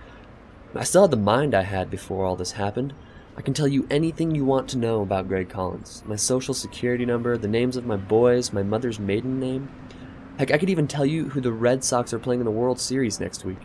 I 0.74 0.84
still 0.84 1.02
have 1.02 1.10
the 1.10 1.16
mind 1.16 1.54
I 1.54 1.62
had 1.62 1.90
before 1.90 2.24
all 2.24 2.36
this 2.36 2.52
happened. 2.52 2.94
I 3.36 3.42
can 3.42 3.54
tell 3.54 3.68
you 3.68 3.86
anything 3.90 4.34
you 4.34 4.44
want 4.44 4.68
to 4.70 4.78
know 4.78 5.02
about 5.02 5.28
Greg 5.28 5.48
Collins. 5.48 6.02
My 6.06 6.16
social 6.16 6.54
security 6.54 7.04
number, 7.04 7.36
the 7.36 7.48
names 7.48 7.76
of 7.76 7.86
my 7.86 7.96
boys, 7.96 8.52
my 8.52 8.62
mother's 8.62 8.98
maiden 8.98 9.40
name. 9.40 9.70
Heck, 10.38 10.50
I 10.50 10.58
could 10.58 10.70
even 10.70 10.86
tell 10.86 11.04
you 11.04 11.28
who 11.30 11.40
the 11.40 11.52
Red 11.52 11.84
Sox 11.84 12.12
are 12.12 12.18
playing 12.18 12.40
in 12.40 12.44
the 12.46 12.50
World 12.50 12.80
Series 12.80 13.20
next 13.20 13.44
week. 13.44 13.58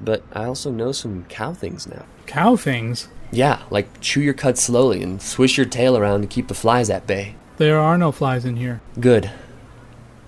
But 0.00 0.24
I 0.32 0.44
also 0.44 0.70
know 0.70 0.92
some 0.92 1.24
cow 1.28 1.52
things 1.52 1.86
now. 1.86 2.06
Cow 2.26 2.56
things? 2.56 3.08
Yeah, 3.32 3.62
like 3.70 4.00
chew 4.00 4.20
your 4.20 4.34
cud 4.34 4.58
slowly 4.58 5.02
and 5.02 5.22
swish 5.22 5.56
your 5.56 5.66
tail 5.66 5.96
around 5.96 6.22
to 6.22 6.26
keep 6.26 6.48
the 6.48 6.54
flies 6.54 6.90
at 6.90 7.06
bay. 7.06 7.36
There 7.58 7.78
are 7.78 7.98
no 7.98 8.10
flies 8.10 8.44
in 8.44 8.56
here. 8.56 8.80
Good. 8.98 9.30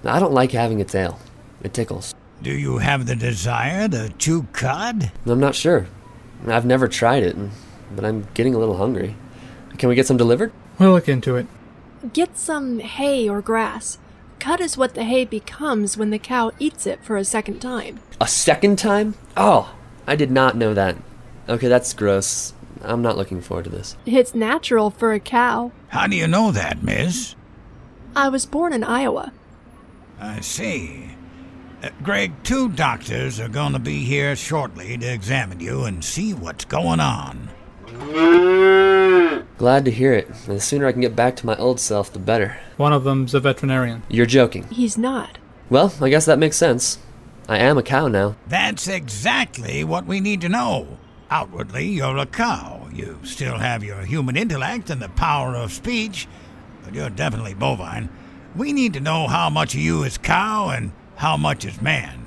I 0.04 0.18
don't 0.20 0.32
like 0.32 0.52
having 0.52 0.80
a 0.80 0.84
tail. 0.84 1.18
It 1.62 1.74
tickles. 1.74 2.14
Do 2.42 2.52
you 2.52 2.78
have 2.78 3.06
the 3.06 3.14
desire 3.14 3.88
to 3.88 4.12
chew 4.18 4.44
cud? 4.52 5.12
I'm 5.26 5.40
not 5.40 5.54
sure. 5.54 5.86
I've 6.46 6.66
never 6.66 6.88
tried 6.88 7.22
it, 7.22 7.36
but 7.94 8.04
I'm 8.04 8.26
getting 8.34 8.54
a 8.54 8.58
little 8.58 8.76
hungry. 8.76 9.14
Can 9.78 9.88
we 9.88 9.94
get 9.94 10.06
some 10.06 10.16
delivered? 10.16 10.52
We'll 10.78 10.92
look 10.92 11.08
into 11.08 11.36
it. 11.36 11.46
Get 12.12 12.36
some 12.36 12.80
hay 12.80 13.28
or 13.28 13.40
grass. 13.40 13.98
Cud 14.40 14.60
is 14.60 14.76
what 14.76 14.94
the 14.94 15.04
hay 15.04 15.24
becomes 15.24 15.96
when 15.96 16.10
the 16.10 16.18
cow 16.18 16.50
eats 16.58 16.84
it 16.84 17.04
for 17.04 17.16
a 17.16 17.24
second 17.24 17.60
time. 17.60 18.00
A 18.20 18.26
second 18.26 18.76
time? 18.76 19.14
Oh, 19.36 19.72
I 20.04 20.16
did 20.16 20.32
not 20.32 20.56
know 20.56 20.74
that. 20.74 20.96
Okay, 21.48 21.68
that's 21.68 21.94
gross. 21.94 22.54
I'm 22.84 23.02
not 23.02 23.16
looking 23.16 23.40
forward 23.40 23.64
to 23.64 23.70
this. 23.70 23.96
It's 24.06 24.34
natural 24.34 24.90
for 24.90 25.12
a 25.12 25.20
cow. 25.20 25.72
How 25.88 26.06
do 26.06 26.16
you 26.16 26.26
know 26.26 26.50
that, 26.52 26.82
miss? 26.82 27.34
I 28.14 28.28
was 28.28 28.46
born 28.46 28.72
in 28.72 28.84
Iowa. 28.84 29.32
I 30.20 30.40
see. 30.40 31.10
Uh, 31.82 31.90
Greg, 32.02 32.32
two 32.44 32.68
doctors 32.68 33.40
are 33.40 33.48
going 33.48 33.72
to 33.72 33.78
be 33.78 34.04
here 34.04 34.36
shortly 34.36 34.96
to 34.98 35.12
examine 35.12 35.60
you 35.60 35.84
and 35.84 36.04
see 36.04 36.32
what's 36.34 36.64
going 36.64 37.00
on. 37.00 37.48
Glad 39.58 39.84
to 39.84 39.90
hear 39.90 40.12
it. 40.12 40.32
The 40.46 40.60
sooner 40.60 40.86
I 40.86 40.92
can 40.92 41.00
get 41.00 41.16
back 41.16 41.36
to 41.36 41.46
my 41.46 41.56
old 41.56 41.80
self, 41.80 42.12
the 42.12 42.18
better. 42.18 42.56
One 42.76 42.92
of 42.92 43.04
them's 43.04 43.34
a 43.34 43.40
veterinarian. 43.40 44.02
You're 44.08 44.26
joking. 44.26 44.64
He's 44.70 44.98
not. 44.98 45.38
Well, 45.70 45.92
I 46.00 46.08
guess 46.08 46.26
that 46.26 46.38
makes 46.38 46.56
sense. 46.56 46.98
I 47.48 47.58
am 47.58 47.78
a 47.78 47.82
cow 47.82 48.08
now. 48.08 48.36
That's 48.46 48.88
exactly 48.88 49.84
what 49.84 50.06
we 50.06 50.20
need 50.20 50.40
to 50.42 50.48
know. 50.48 50.98
Outwardly, 51.32 51.86
you're 51.86 52.18
a 52.18 52.26
cow. 52.26 52.86
You 52.92 53.18
still 53.22 53.56
have 53.56 53.82
your 53.82 54.02
human 54.02 54.36
intellect 54.36 54.90
and 54.90 55.00
the 55.00 55.08
power 55.08 55.56
of 55.56 55.72
speech, 55.72 56.28
but 56.84 56.92
you're 56.92 57.08
definitely 57.08 57.54
bovine. 57.54 58.10
We 58.54 58.74
need 58.74 58.92
to 58.92 59.00
know 59.00 59.28
how 59.28 59.48
much 59.48 59.72
of 59.72 59.80
you 59.80 60.02
is 60.02 60.18
cow 60.18 60.68
and 60.68 60.92
how 61.16 61.38
much 61.38 61.64
is 61.64 61.80
man. 61.80 62.26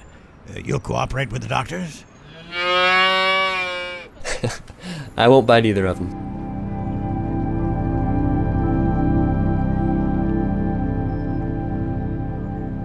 Uh, 0.50 0.58
you'll 0.66 0.80
cooperate 0.80 1.32
with 1.32 1.44
the 1.44 1.48
doctors? 1.48 2.04
I 5.16 5.28
won't 5.28 5.46
bite 5.46 5.68
either 5.68 5.86
of 5.86 6.00
them. 6.00 6.10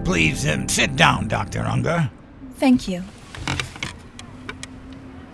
Please 0.04 0.46
um, 0.46 0.68
sit 0.68 0.96
down, 0.96 1.28
Dr. 1.28 1.60
Unger. 1.60 2.10
Thank 2.56 2.88
you. 2.88 3.04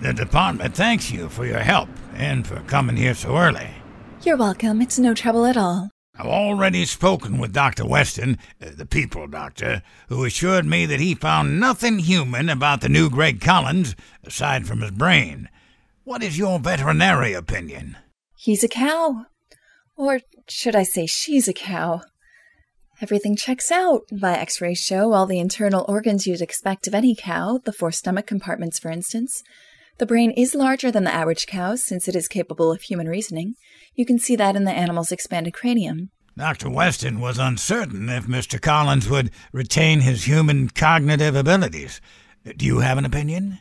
The 0.00 0.12
department 0.12 0.74
thanks 0.74 1.10
you 1.10 1.28
for 1.28 1.46
your 1.46 1.60
help 1.60 1.88
and 2.14 2.46
for 2.46 2.60
coming 2.62 2.96
here 2.96 3.14
so 3.14 3.36
early. 3.36 3.70
You're 4.22 4.36
welcome. 4.36 4.82
It's 4.82 4.98
no 4.98 5.14
trouble 5.14 5.46
at 5.46 5.56
all. 5.56 5.90
I've 6.18 6.26
already 6.26 6.84
spoken 6.86 7.38
with 7.38 7.52
Dr. 7.52 7.86
Weston, 7.86 8.38
uh, 8.60 8.70
the 8.74 8.86
people 8.86 9.26
doctor, 9.26 9.82
who 10.08 10.24
assured 10.24 10.64
me 10.64 10.86
that 10.86 11.00
he 11.00 11.14
found 11.14 11.60
nothing 11.60 11.98
human 11.98 12.48
about 12.48 12.80
the 12.80 12.88
new 12.88 13.10
Greg 13.10 13.40
Collins 13.40 13.94
aside 14.24 14.66
from 14.66 14.80
his 14.80 14.92
brain. 14.92 15.48
What 16.04 16.22
is 16.22 16.38
your 16.38 16.58
veterinary 16.58 17.34
opinion? 17.34 17.96
He's 18.36 18.64
a 18.64 18.68
cow. 18.68 19.26
Or 19.96 20.20
should 20.48 20.76
I 20.76 20.84
say 20.84 21.06
she's 21.06 21.48
a 21.48 21.52
cow? 21.52 22.02
Everything 23.00 23.36
checks 23.36 23.70
out. 23.70 24.02
By 24.10 24.34
x 24.34 24.60
rays 24.60 24.78
show 24.78 25.12
all 25.12 25.26
the 25.26 25.38
internal 25.38 25.84
organs 25.86 26.26
you'd 26.26 26.40
expect 26.40 26.86
of 26.86 26.94
any 26.94 27.14
cow, 27.14 27.60
the 27.62 27.72
four 27.72 27.92
stomach 27.92 28.26
compartments, 28.26 28.78
for 28.78 28.90
instance. 28.90 29.42
The 29.98 30.06
brain 30.06 30.30
is 30.32 30.54
larger 30.54 30.90
than 30.90 31.04
the 31.04 31.14
average 31.14 31.46
cow's 31.46 31.82
since 31.82 32.06
it 32.06 32.14
is 32.14 32.28
capable 32.28 32.70
of 32.70 32.82
human 32.82 33.08
reasoning. 33.08 33.54
You 33.94 34.04
can 34.04 34.18
see 34.18 34.36
that 34.36 34.54
in 34.54 34.64
the 34.64 34.72
animal's 34.72 35.10
expanded 35.10 35.54
cranium. 35.54 36.10
Dr. 36.36 36.68
Weston 36.68 37.18
was 37.18 37.38
uncertain 37.38 38.10
if 38.10 38.26
Mr. 38.26 38.60
Collins 38.60 39.08
would 39.08 39.30
retain 39.52 40.00
his 40.00 40.26
human 40.26 40.68
cognitive 40.68 41.34
abilities. 41.34 42.02
Do 42.44 42.66
you 42.66 42.80
have 42.80 42.98
an 42.98 43.06
opinion? 43.06 43.58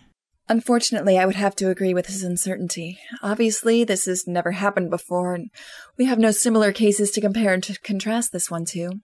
Unfortunately, 0.50 1.18
I 1.18 1.26
would 1.26 1.38
have 1.38 1.56
to 1.56 1.70
agree 1.70 1.94
with 1.94 2.08
his 2.08 2.22
uncertainty. 2.22 3.00
Obviously, 3.24 3.86
this 3.86 4.06
has 4.06 4.28
never 4.28 4.52
happened 4.52 4.90
before, 4.90 5.34
and 5.34 5.50
we 5.98 6.06
have 6.06 6.20
no 6.20 6.32
similar 6.32 6.74
cases 6.74 7.12
to 7.12 7.22
compare 7.22 7.54
and 7.54 7.64
to 7.64 7.80
contrast 7.80 8.34
this 8.34 8.52
one 8.52 8.66
to. 8.66 9.00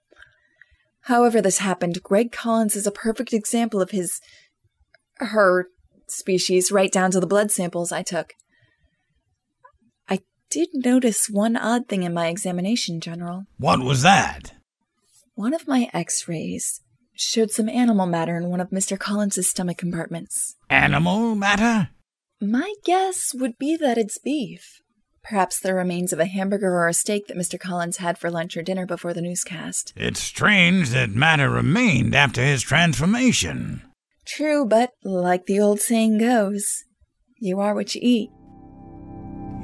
However, 1.05 1.41
this 1.41 1.59
happened, 1.59 2.03
Greg 2.03 2.31
Collins 2.31 2.75
is 2.75 2.85
a 2.85 2.91
perfect 2.91 3.33
example 3.33 3.81
of 3.81 3.91
his. 3.91 4.19
her 5.17 5.67
species, 6.11 6.71
right 6.71 6.91
down 6.91 7.11
to 7.11 7.19
the 7.19 7.27
blood 7.27 7.51
samples 7.51 7.91
I 7.91 8.03
took. 8.03 8.33
I 10.09 10.19
did 10.49 10.69
notice 10.73 11.29
one 11.29 11.55
odd 11.55 11.87
thing 11.87 12.03
in 12.03 12.13
my 12.13 12.27
examination, 12.27 12.99
General. 12.99 13.43
What 13.57 13.79
was 13.79 14.01
that? 14.01 14.53
One 15.35 15.53
of 15.53 15.67
my 15.67 15.89
x 15.93 16.27
rays 16.27 16.81
showed 17.13 17.51
some 17.51 17.69
animal 17.69 18.05
matter 18.05 18.35
in 18.37 18.49
one 18.49 18.59
of 18.59 18.69
Mr. 18.69 18.97
Collins's 18.97 19.49
stomach 19.49 19.77
compartments. 19.77 20.55
Animal 20.69 21.35
matter? 21.35 21.89
My 22.39 22.73
guess 22.83 23.33
would 23.33 23.57
be 23.57 23.75
that 23.77 23.97
it's 23.97 24.17
beef. 24.17 24.81
Perhaps 25.23 25.59
the 25.59 25.73
remains 25.75 26.11
of 26.11 26.19
a 26.19 26.25
hamburger 26.25 26.73
or 26.73 26.87
a 26.87 26.93
steak 26.93 27.27
that 27.27 27.37
Mr. 27.37 27.59
Collins 27.59 27.97
had 27.97 28.17
for 28.17 28.31
lunch 28.31 28.57
or 28.57 28.63
dinner 28.63 28.87
before 28.87 29.13
the 29.13 29.21
newscast. 29.21 29.93
It's 29.95 30.19
strange 30.19 30.89
that 30.89 31.11
matter 31.11 31.49
remained 31.49 32.15
after 32.15 32.41
his 32.41 32.63
transformation. 32.63 33.83
True, 34.35 34.65
but 34.65 34.91
like 35.03 35.45
the 35.45 35.59
old 35.59 35.81
saying 35.81 36.19
goes, 36.19 36.85
you 37.37 37.59
are 37.59 37.75
what 37.75 37.93
you 37.93 37.99
eat. 38.01 38.29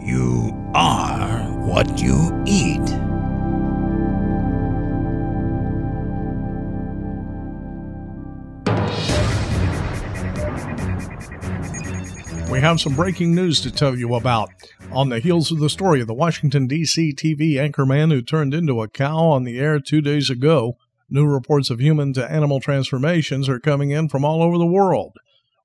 You 0.02 0.52
are 0.76 1.40
what 1.66 2.02
you 2.02 2.44
eat. 2.46 2.82
We 12.52 12.60
have 12.60 12.82
some 12.82 12.94
breaking 12.94 13.34
news 13.34 13.62
to 13.62 13.72
tell 13.72 13.98
you 13.98 14.16
about. 14.16 14.50
On 14.92 15.08
the 15.08 15.20
heels 15.20 15.50
of 15.50 15.60
the 15.60 15.70
story 15.70 16.02
of 16.02 16.08
the 16.08 16.14
Washington, 16.14 16.68
D.C. 16.68 17.14
TV 17.14 17.54
anchorman 17.54 18.12
who 18.12 18.22
turned 18.22 18.54
into 18.54 18.82
a 18.82 18.90
cow 18.90 19.28
on 19.28 19.46
the 19.46 19.60
air 19.60 19.80
two 19.80 20.02
days 20.02 20.30
ago, 20.30 20.76
new 21.10 21.26
reports 21.26 21.70
of 21.70 21.80
human 21.80 22.14
to 22.14 22.32
animal 22.32 22.60
transformations 22.60 23.48
are 23.48 23.60
coming 23.60 23.92
in 23.92 24.10
from 24.10 24.26
all 24.26 24.42
over 24.42 24.58
the 24.58 24.66
world. 24.66 25.14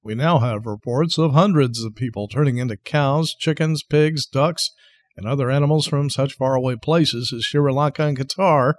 We 0.03 0.15
now 0.15 0.39
have 0.39 0.67
reports 0.67 1.19
of 1.19 1.33
hundreds 1.33 1.83
of 1.83 1.95
people 1.95 2.29
turning 2.29 2.59
into 2.59 2.77
cows, 2.77 3.35
chickens, 3.39 3.83
pigs, 3.83 4.27
ducks, 4.27 4.71
and 5.17 5.27
other 5.27 5.51
animals 5.51 5.87
from 5.87 6.11
such 6.11 6.35
faraway 6.35 6.77
places 6.77 7.33
as 7.33 7.45
Sri 7.45 7.73
Lanka 7.73 8.05
and 8.05 8.19
Qatar, 8.19 8.75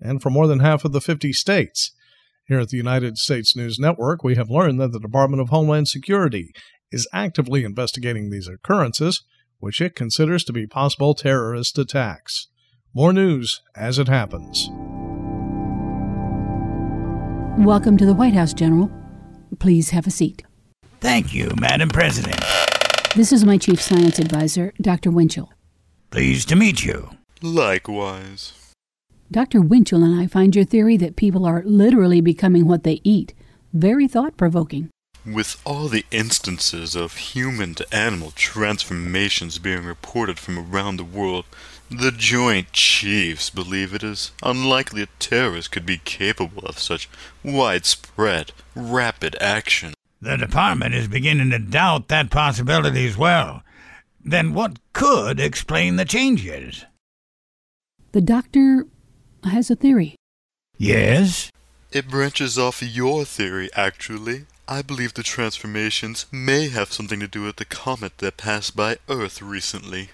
and 0.00 0.22
from 0.22 0.34
more 0.34 0.46
than 0.46 0.60
half 0.60 0.84
of 0.84 0.92
the 0.92 1.00
50 1.00 1.32
states. 1.32 1.92
Here 2.46 2.60
at 2.60 2.68
the 2.68 2.76
United 2.76 3.18
States 3.18 3.56
News 3.56 3.78
Network, 3.78 4.22
we 4.22 4.36
have 4.36 4.50
learned 4.50 4.80
that 4.80 4.92
the 4.92 5.00
Department 5.00 5.42
of 5.42 5.48
Homeland 5.48 5.88
Security 5.88 6.52
is 6.90 7.08
actively 7.12 7.64
investigating 7.64 8.30
these 8.30 8.48
occurrences, 8.48 9.22
which 9.58 9.80
it 9.80 9.96
considers 9.96 10.44
to 10.44 10.52
be 10.52 10.66
possible 10.66 11.14
terrorist 11.14 11.78
attacks. 11.78 12.48
More 12.94 13.12
news 13.12 13.60
as 13.76 13.98
it 13.98 14.08
happens. 14.08 14.70
Welcome 17.58 17.96
to 17.96 18.06
the 18.06 18.14
White 18.14 18.34
House, 18.34 18.54
General. 18.54 18.88
Please 19.58 19.90
have 19.90 20.06
a 20.06 20.12
seat. 20.12 20.44
Thank 21.00 21.34
you, 21.34 21.50
Madam 21.60 21.88
President. 21.88 22.40
This 23.16 23.32
is 23.32 23.44
my 23.44 23.58
Chief 23.58 23.82
Science 23.82 24.20
Advisor, 24.20 24.72
Dr. 24.80 25.10
Winchell. 25.10 25.52
Pleased 26.12 26.48
to 26.50 26.56
meet 26.56 26.84
you. 26.84 27.10
Likewise. 27.42 28.72
Dr. 29.32 29.60
Winchell 29.60 30.04
and 30.04 30.20
I 30.20 30.28
find 30.28 30.54
your 30.54 30.64
theory 30.64 30.96
that 30.98 31.16
people 31.16 31.44
are 31.44 31.64
literally 31.66 32.20
becoming 32.20 32.68
what 32.68 32.84
they 32.84 33.00
eat 33.02 33.34
very 33.72 34.06
thought 34.06 34.36
provoking. 34.36 34.90
With 35.26 35.60
all 35.64 35.88
the 35.88 36.06
instances 36.12 36.94
of 36.94 37.16
human 37.16 37.74
to 37.74 37.94
animal 37.94 38.30
transformations 38.36 39.58
being 39.58 39.84
reported 39.84 40.38
from 40.38 40.58
around 40.58 40.96
the 40.96 41.04
world, 41.04 41.44
the 41.90 42.10
Joint 42.10 42.72
Chiefs 42.72 43.50
believe 43.50 43.94
it 43.94 44.02
is 44.02 44.32
unlikely 44.42 45.02
a 45.02 45.08
terrorist 45.18 45.72
could 45.72 45.86
be 45.86 45.98
capable 45.98 46.66
of 46.66 46.78
such 46.78 47.08
widespread, 47.42 48.52
rapid 48.74 49.36
action. 49.40 49.94
The 50.20 50.36
department 50.36 50.94
is 50.94 51.08
beginning 51.08 51.50
to 51.50 51.58
doubt 51.58 52.08
that 52.08 52.30
possibility 52.30 53.06
as 53.06 53.16
well. 53.16 53.62
Then 54.22 54.52
what 54.52 54.78
could 54.92 55.40
explain 55.40 55.96
the 55.96 56.04
changes? 56.04 56.84
The 58.12 58.20
doctor 58.20 58.86
has 59.44 59.70
a 59.70 59.76
theory. 59.76 60.16
Yes? 60.76 61.50
It 61.92 62.08
branches 62.08 62.58
off 62.58 62.82
your 62.82 63.24
theory, 63.24 63.70
actually. 63.74 64.46
I 64.66 64.82
believe 64.82 65.14
the 65.14 65.22
transformations 65.22 66.26
may 66.30 66.68
have 66.68 66.92
something 66.92 67.20
to 67.20 67.28
do 67.28 67.44
with 67.44 67.56
the 67.56 67.64
comet 67.64 68.18
that 68.18 68.36
passed 68.36 68.76
by 68.76 68.98
Earth 69.08 69.40
recently. 69.40 70.10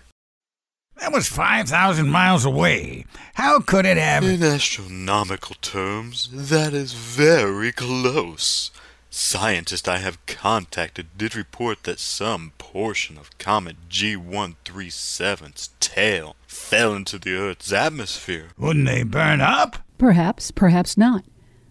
That 0.98 1.12
was 1.12 1.28
5,000 1.28 2.08
miles 2.08 2.44
away. 2.44 3.04
How 3.34 3.60
could 3.60 3.84
it 3.84 3.96
have. 3.96 4.24
In 4.24 4.42
astronomical 4.42 5.56
terms, 5.60 6.28
that 6.32 6.72
is 6.72 6.92
very 6.94 7.72
close. 7.72 8.70
Scientists 9.10 9.86
I 9.86 9.98
have 9.98 10.24
contacted 10.26 11.06
did 11.16 11.36
report 11.36 11.84
that 11.84 12.00
some 12.00 12.52
portion 12.58 13.16
of 13.16 13.36
Comet 13.38 13.76
G137's 13.88 15.70
tail 15.78 16.34
fell 16.46 16.94
into 16.94 17.18
the 17.18 17.34
Earth's 17.34 17.72
atmosphere. 17.72 18.48
Wouldn't 18.58 18.86
they 18.86 19.02
burn 19.04 19.40
up? 19.40 19.76
Perhaps, 19.98 20.50
perhaps 20.50 20.96
not. 20.96 21.24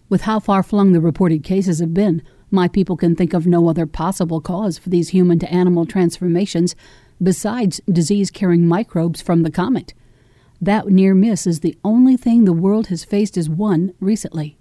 With 0.08 0.22
how 0.22 0.40
far 0.40 0.62
flung 0.62 0.92
the 0.92 1.00
reported 1.00 1.42
cases 1.44 1.80
have 1.80 1.92
been, 1.92 2.22
my 2.54 2.68
people 2.68 2.96
can 2.96 3.16
think 3.16 3.34
of 3.34 3.46
no 3.46 3.68
other 3.68 3.84
possible 3.84 4.40
cause 4.40 4.78
for 4.78 4.88
these 4.88 5.10
human 5.10 5.38
to 5.40 5.52
animal 5.52 5.84
transformations 5.84 6.74
besides 7.22 7.80
disease 7.90 8.30
carrying 8.30 8.66
microbes 8.66 9.20
from 9.20 9.42
the 9.42 9.50
comet. 9.50 9.92
That 10.60 10.86
near 10.86 11.14
miss 11.14 11.46
is 11.46 11.60
the 11.60 11.76
only 11.84 12.16
thing 12.16 12.44
the 12.44 12.52
world 12.52 12.86
has 12.86 13.04
faced 13.04 13.36
as 13.36 13.50
one 13.50 13.92
recently. 14.00 14.56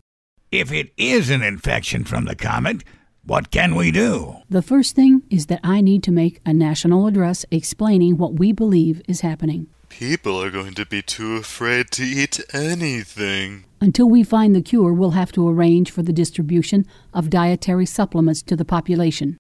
If 0.51 0.71
it 0.71 0.91
is 0.97 1.29
an 1.29 1.41
infection 1.41 2.03
from 2.03 2.25
the 2.25 2.35
comet, 2.35 2.83
what 3.23 3.51
can 3.51 3.75
we 3.75 3.91
do? 3.91 4.37
The 4.49 4.61
first 4.61 4.95
thing 4.95 5.21
is 5.29 5.45
that 5.45 5.61
I 5.63 5.79
need 5.79 6.03
to 6.03 6.11
make 6.11 6.41
a 6.45 6.53
national 6.53 7.07
address 7.07 7.45
explaining 7.51 8.17
what 8.17 8.37
we 8.37 8.51
believe 8.51 9.01
is 9.07 9.21
happening. 9.21 9.67
People 9.99 10.41
are 10.41 10.49
going 10.49 10.73
to 10.73 10.87
be 10.87 11.03
too 11.03 11.35
afraid 11.35 11.91
to 11.91 12.03
eat 12.03 12.39
anything. 12.51 13.65
Until 13.79 14.09
we 14.09 14.23
find 14.23 14.55
the 14.55 14.61
cure, 14.61 14.91
we'll 14.91 15.11
have 15.11 15.31
to 15.33 15.47
arrange 15.47 15.91
for 15.91 16.01
the 16.01 16.11
distribution 16.11 16.87
of 17.13 17.29
dietary 17.29 17.85
supplements 17.85 18.41
to 18.43 18.55
the 18.55 18.65
population. 18.65 19.37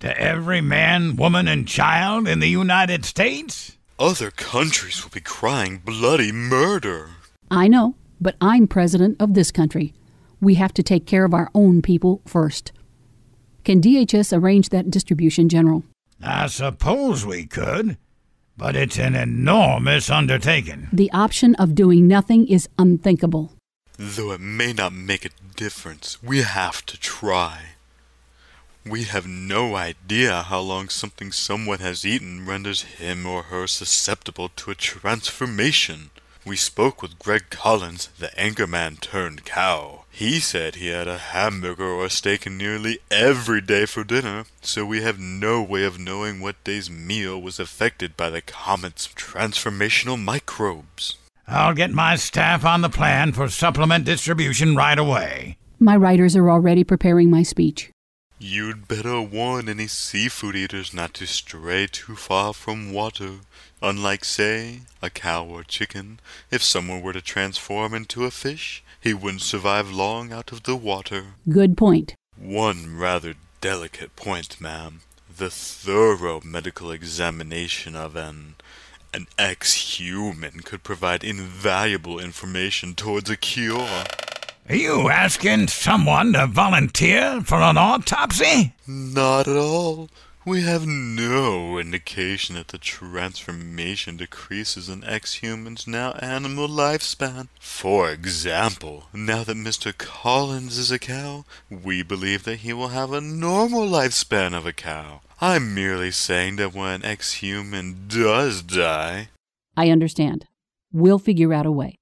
To 0.00 0.18
every 0.18 0.62
man, 0.62 1.16
woman, 1.16 1.46
and 1.46 1.68
child 1.68 2.26
in 2.26 2.40
the 2.40 2.48
United 2.48 3.04
States? 3.04 3.76
Other 3.98 4.30
countries 4.30 5.04
will 5.04 5.10
be 5.10 5.20
crying 5.20 5.82
bloody 5.84 6.32
murder. 6.32 7.10
I 7.50 7.68
know, 7.68 7.94
but 8.18 8.36
I'm 8.40 8.66
president 8.66 9.20
of 9.20 9.34
this 9.34 9.52
country. 9.52 9.92
We 10.40 10.54
have 10.54 10.72
to 10.74 10.82
take 10.82 11.06
care 11.06 11.26
of 11.26 11.34
our 11.34 11.50
own 11.54 11.82
people 11.82 12.22
first. 12.26 12.72
Can 13.62 13.82
DHS 13.82 14.36
arrange 14.36 14.70
that 14.70 14.90
distribution, 14.90 15.50
General? 15.50 15.84
I 16.22 16.46
suppose 16.46 17.26
we 17.26 17.44
could, 17.46 17.98
but 18.56 18.76
it's 18.76 18.98
an 18.98 19.14
enormous 19.14 20.10
undertaking. 20.10 20.88
The 20.92 21.10
option 21.12 21.54
of 21.56 21.74
doing 21.74 22.06
nothing 22.06 22.46
is 22.46 22.68
unthinkable. 22.78 23.52
Though 23.98 24.32
it 24.32 24.40
may 24.40 24.72
not 24.72 24.92
make 24.92 25.24
a 25.24 25.30
difference, 25.56 26.22
we 26.22 26.42
have 26.42 26.84
to 26.86 26.98
try. 26.98 27.72
We 28.84 29.04
have 29.04 29.26
no 29.26 29.76
idea 29.76 30.42
how 30.42 30.60
long 30.60 30.88
something 30.88 31.30
someone 31.30 31.78
has 31.80 32.04
eaten 32.04 32.46
renders 32.46 32.82
him 32.82 33.26
or 33.26 33.44
her 33.44 33.66
susceptible 33.66 34.48
to 34.56 34.70
a 34.70 34.74
transformation. 34.74 36.10
We 36.44 36.56
spoke 36.56 37.02
with 37.02 37.20
Greg 37.20 37.50
Collins, 37.50 38.08
the 38.18 38.30
anchorman 38.36 39.00
turned 39.00 39.44
cow. 39.44 40.04
He 40.10 40.40
said 40.40 40.74
he 40.74 40.88
had 40.88 41.06
a 41.06 41.18
hamburger 41.18 41.86
or 41.86 42.06
a 42.06 42.10
steak 42.10 42.50
nearly 42.50 42.98
every 43.12 43.60
day 43.60 43.86
for 43.86 44.02
dinner, 44.02 44.46
so 44.60 44.84
we 44.84 45.02
have 45.02 45.20
no 45.20 45.62
way 45.62 45.84
of 45.84 46.00
knowing 46.00 46.40
what 46.40 46.62
day's 46.64 46.90
meal 46.90 47.40
was 47.40 47.60
affected 47.60 48.16
by 48.16 48.28
the 48.28 48.42
comet's 48.42 49.06
transformational 49.06 50.20
microbes. 50.20 51.16
I'll 51.46 51.74
get 51.74 51.92
my 51.92 52.16
staff 52.16 52.64
on 52.64 52.80
the 52.80 52.90
plan 52.90 53.32
for 53.32 53.48
supplement 53.48 54.04
distribution 54.04 54.74
right 54.74 54.98
away. 54.98 55.58
My 55.78 55.96
writers 55.96 56.34
are 56.34 56.50
already 56.50 56.82
preparing 56.82 57.30
my 57.30 57.44
speech. 57.44 57.90
You'd 58.38 58.88
better 58.88 59.20
warn 59.20 59.68
any 59.68 59.86
seafood 59.86 60.56
eaters 60.56 60.92
not 60.92 61.14
to 61.14 61.26
stray 61.26 61.86
too 61.86 62.16
far 62.16 62.52
from 62.52 62.92
water. 62.92 63.38
Unlike, 63.82 64.24
say, 64.24 64.82
a 65.02 65.10
cow 65.10 65.44
or 65.44 65.64
chicken, 65.64 66.20
if 66.52 66.62
someone 66.62 67.02
were 67.02 67.12
to 67.12 67.20
transform 67.20 67.94
into 67.94 68.24
a 68.24 68.30
fish, 68.30 68.84
he 69.00 69.12
wouldn't 69.12 69.42
survive 69.42 69.90
long 69.90 70.32
out 70.32 70.52
of 70.52 70.62
the 70.62 70.76
water. 70.76 71.34
Good 71.48 71.76
point. 71.76 72.14
One 72.38 72.96
rather 72.96 73.34
delicate 73.60 74.14
point, 74.14 74.60
ma'am. 74.60 75.00
The 75.36 75.50
thorough 75.50 76.40
medical 76.44 76.92
examination 76.92 77.96
of 77.96 78.14
an 78.14 78.54
an 79.14 79.26
ex-human 79.38 80.60
could 80.60 80.82
provide 80.82 81.22
invaluable 81.22 82.18
information 82.18 82.94
towards 82.94 83.28
a 83.28 83.36
cure. 83.36 84.04
Are 84.68 84.74
you 84.74 85.10
asking 85.10 85.68
someone 85.68 86.32
to 86.32 86.46
volunteer 86.46 87.42
for 87.42 87.60
an 87.60 87.76
autopsy? 87.76 88.74
Not 88.86 89.48
at 89.48 89.56
all. 89.56 90.08
We 90.44 90.62
have 90.62 90.84
no 90.84 91.78
indication 91.78 92.56
that 92.56 92.68
the 92.68 92.78
transformation 92.78 94.16
decreases 94.16 94.88
an 94.88 95.04
ex-human's 95.06 95.86
now 95.86 96.14
animal 96.14 96.66
lifespan. 96.66 97.46
For 97.60 98.10
example, 98.10 99.04
now 99.12 99.44
that 99.44 99.56
Mr. 99.56 99.96
Collins 99.96 100.78
is 100.78 100.90
a 100.90 100.98
cow, 100.98 101.44
we 101.70 102.02
believe 102.02 102.42
that 102.42 102.60
he 102.60 102.72
will 102.72 102.88
have 102.88 103.12
a 103.12 103.20
normal 103.20 103.86
lifespan 103.86 104.52
of 104.52 104.66
a 104.66 104.72
cow. 104.72 105.20
I'm 105.40 105.76
merely 105.76 106.10
saying 106.10 106.56
that 106.56 106.74
when 106.74 106.90
an 106.90 107.04
ex-human 107.04 108.08
does 108.08 108.62
die... 108.62 109.28
I 109.76 109.90
understand. 109.90 110.48
We'll 110.92 111.20
figure 111.20 111.54
out 111.54 111.66
a 111.66 111.72
way. 111.72 112.00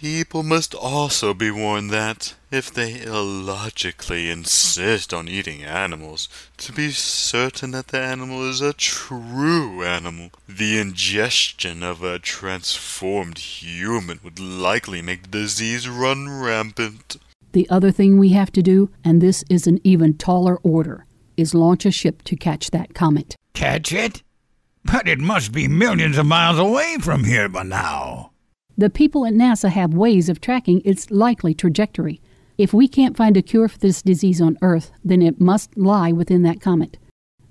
People 0.00 0.44
must 0.44 0.76
also 0.76 1.34
be 1.34 1.50
warned 1.50 1.90
that, 1.90 2.34
if 2.52 2.72
they 2.72 3.02
illogically 3.02 4.30
insist 4.30 5.12
on 5.12 5.26
eating 5.26 5.64
animals, 5.64 6.28
to 6.58 6.72
be 6.72 6.92
certain 6.92 7.72
that 7.72 7.88
the 7.88 7.98
animal 7.98 8.48
is 8.48 8.60
a 8.60 8.72
true 8.72 9.82
animal, 9.82 10.30
the 10.48 10.78
ingestion 10.78 11.82
of 11.82 12.04
a 12.04 12.20
transformed 12.20 13.38
human 13.38 14.20
would 14.22 14.38
likely 14.38 15.02
make 15.02 15.22
the 15.22 15.38
disease 15.40 15.88
run 15.88 16.28
rampant. 16.28 17.16
The 17.50 17.68
other 17.68 17.90
thing 17.90 18.18
we 18.18 18.28
have 18.28 18.52
to 18.52 18.62
do, 18.62 18.90
and 19.02 19.20
this 19.20 19.42
is 19.50 19.66
an 19.66 19.80
even 19.82 20.16
taller 20.16 20.58
order, 20.58 21.06
is 21.36 21.54
launch 21.54 21.84
a 21.84 21.90
ship 21.90 22.22
to 22.22 22.36
catch 22.36 22.70
that 22.70 22.94
comet. 22.94 23.34
Catch 23.52 23.92
it? 23.92 24.22
But 24.84 25.08
it 25.08 25.18
must 25.18 25.50
be 25.50 25.66
millions 25.66 26.18
of 26.18 26.26
miles 26.26 26.60
away 26.60 26.98
from 27.00 27.24
here 27.24 27.48
by 27.48 27.64
now. 27.64 28.27
The 28.78 28.88
people 28.88 29.26
at 29.26 29.34
NASA 29.34 29.70
have 29.70 29.92
ways 29.92 30.28
of 30.28 30.40
tracking 30.40 30.82
its 30.84 31.10
likely 31.10 31.52
trajectory. 31.52 32.20
If 32.56 32.72
we 32.72 32.86
can't 32.86 33.16
find 33.16 33.36
a 33.36 33.42
cure 33.42 33.66
for 33.66 33.76
this 33.76 34.02
disease 34.02 34.40
on 34.40 34.56
Earth, 34.62 34.92
then 35.04 35.20
it 35.20 35.40
must 35.40 35.76
lie 35.76 36.12
within 36.12 36.44
that 36.44 36.60
comet. 36.60 36.96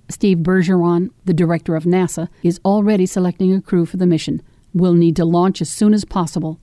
Steve 0.10 0.38
Bergeron, 0.38 1.10
the 1.26 1.34
director 1.34 1.76
of 1.76 1.84
NASA, 1.84 2.30
is 2.44 2.62
already 2.63 3.06
selecting 3.06 3.54
a 3.54 3.62
crew 3.62 3.86
for 3.86 3.98
the 3.98 4.08
mission. 4.08 4.42
We'll 4.74 4.94
need 4.94 5.18
to 5.18 5.26
launch 5.26 5.62
as 5.62 5.70
soon 5.70 5.94
as 5.94 6.06
possible. 6.06 6.62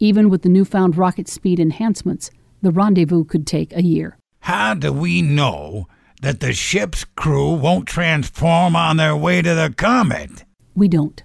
Even 0.00 0.28
with 0.28 0.42
the 0.42 0.48
newfound 0.48 0.98
rocket 0.98 1.28
speed 1.28 1.60
enhancements, 1.60 2.32
the 2.60 2.72
rendezvous 2.72 3.22
could 3.22 3.46
take 3.46 3.72
a 3.72 3.84
year. 3.84 4.18
How 4.40 4.74
do 4.74 4.92
we 4.92 5.22
know 5.22 5.86
that 6.22 6.40
the 6.40 6.52
ship's 6.52 7.04
crew 7.04 7.52
won't 7.52 7.86
transform 7.86 8.74
on 8.74 8.96
their 8.96 9.16
way 9.16 9.42
to 9.42 9.54
the 9.54 9.72
comet? 9.76 10.42
We 10.74 10.88
don't. 10.88 11.22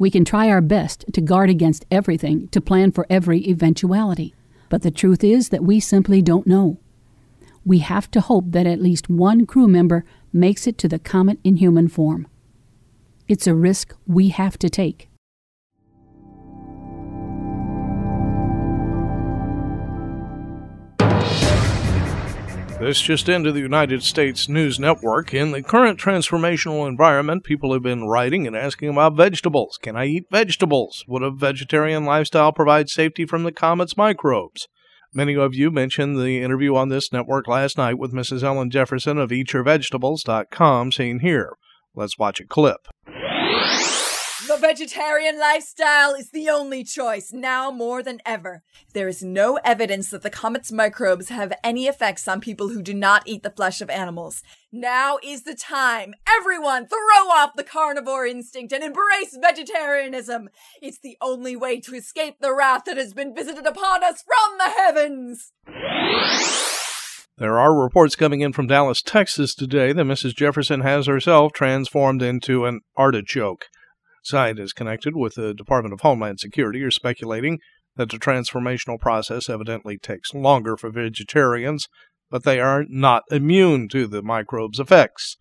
We 0.00 0.10
can 0.10 0.24
try 0.24 0.48
our 0.48 0.62
best 0.62 1.04
to 1.12 1.20
guard 1.20 1.50
against 1.50 1.84
everything, 1.90 2.48
to 2.48 2.60
plan 2.62 2.90
for 2.90 3.06
every 3.10 3.46
eventuality. 3.46 4.34
But 4.70 4.80
the 4.80 4.90
truth 4.90 5.22
is 5.22 5.50
that 5.50 5.62
we 5.62 5.78
simply 5.78 6.22
don't 6.22 6.46
know. 6.46 6.78
We 7.66 7.80
have 7.80 8.10
to 8.12 8.22
hope 8.22 8.46
that 8.48 8.66
at 8.66 8.80
least 8.80 9.10
one 9.10 9.44
crew 9.44 9.68
member 9.68 10.06
makes 10.32 10.66
it 10.66 10.78
to 10.78 10.88
the 10.88 10.98
comet 10.98 11.38
in 11.44 11.56
human 11.56 11.86
form. 11.86 12.26
It's 13.28 13.46
a 13.46 13.54
risk 13.54 13.94
we 14.06 14.30
have 14.30 14.58
to 14.60 14.70
take. 14.70 15.09
This 22.80 23.02
just 23.02 23.28
into 23.28 23.52
the 23.52 23.60
United 23.60 24.02
States 24.02 24.48
News 24.48 24.80
Network. 24.80 25.34
In 25.34 25.52
the 25.52 25.62
current 25.62 26.00
transformational 26.00 26.88
environment, 26.88 27.44
people 27.44 27.74
have 27.74 27.82
been 27.82 28.08
writing 28.08 28.46
and 28.46 28.56
asking 28.56 28.88
about 28.88 29.16
vegetables. 29.16 29.78
Can 29.82 29.96
I 29.96 30.06
eat 30.06 30.24
vegetables? 30.30 31.04
Would 31.06 31.22
a 31.22 31.30
vegetarian 31.30 32.06
lifestyle 32.06 32.52
provide 32.52 32.88
safety 32.88 33.26
from 33.26 33.42
the 33.42 33.52
comet's 33.52 33.98
microbes? 33.98 34.66
Many 35.12 35.36
of 35.36 35.54
you 35.54 35.70
mentioned 35.70 36.16
the 36.16 36.42
interview 36.42 36.74
on 36.74 36.88
this 36.88 37.12
network 37.12 37.46
last 37.46 37.76
night 37.76 37.98
with 37.98 38.14
Mrs. 38.14 38.42
Ellen 38.42 38.70
Jefferson 38.70 39.18
of 39.18 39.28
EatYourVegetables.com, 39.28 40.90
seen 40.90 41.18
here. 41.18 41.52
Let's 41.94 42.18
watch 42.18 42.40
a 42.40 42.46
clip. 42.46 42.88
The 44.48 44.56
vegetarian 44.56 45.38
lifestyle 45.38 46.14
is 46.14 46.30
the 46.30 46.48
only 46.48 46.82
choice 46.82 47.30
now 47.30 47.70
more 47.70 48.02
than 48.02 48.20
ever. 48.24 48.62
There 48.94 49.06
is 49.06 49.22
no 49.22 49.58
evidence 49.64 50.10
that 50.10 50.22
the 50.22 50.30
comet's 50.30 50.72
microbes 50.72 51.28
have 51.28 51.52
any 51.62 51.86
effects 51.86 52.26
on 52.26 52.40
people 52.40 52.68
who 52.68 52.80
do 52.80 52.94
not 52.94 53.22
eat 53.26 53.42
the 53.42 53.50
flesh 53.50 53.82
of 53.82 53.90
animals. 53.90 54.42
Now 54.72 55.18
is 55.22 55.42
the 55.42 55.54
time. 55.54 56.14
Everyone 56.26 56.86
throw 56.86 57.28
off 57.28 57.54
the 57.54 57.64
carnivore 57.64 58.26
instinct 58.26 58.72
and 58.72 58.82
embrace 58.82 59.36
vegetarianism. 59.40 60.48
It's 60.80 60.98
the 60.98 61.18
only 61.20 61.54
way 61.54 61.78
to 61.82 61.94
escape 61.94 62.36
the 62.40 62.54
wrath 62.54 62.84
that 62.86 62.96
has 62.96 63.12
been 63.12 63.34
visited 63.34 63.66
upon 63.66 64.02
us 64.02 64.22
from 64.22 64.58
the 64.58 64.70
heavens. 64.70 65.52
There 67.36 67.58
are 67.58 67.74
reports 67.74 68.16
coming 68.16 68.40
in 68.40 68.54
from 68.54 68.68
Dallas, 68.68 69.02
Texas 69.02 69.54
today 69.54 69.92
that 69.92 70.04
Mrs. 70.04 70.34
Jefferson 70.34 70.80
has 70.80 71.06
herself 71.06 71.52
transformed 71.52 72.22
into 72.22 72.64
an 72.64 72.80
artichoke. 72.96 73.66
Scientists 74.22 74.72
connected 74.72 75.16
with 75.16 75.34
the 75.34 75.54
Department 75.54 75.92
of 75.92 76.00
Homeland 76.00 76.40
Security 76.40 76.82
are 76.82 76.90
speculating 76.90 77.58
that 77.96 78.10
the 78.10 78.18
transformational 78.18 78.98
process 78.98 79.48
evidently 79.48 79.98
takes 79.98 80.34
longer 80.34 80.76
for 80.76 80.90
vegetarians, 80.90 81.88
but 82.30 82.44
they 82.44 82.60
are 82.60 82.84
not 82.88 83.24
immune 83.30 83.88
to 83.88 84.06
the 84.06 84.22
microbe's 84.22 84.78
effects. 84.78 85.36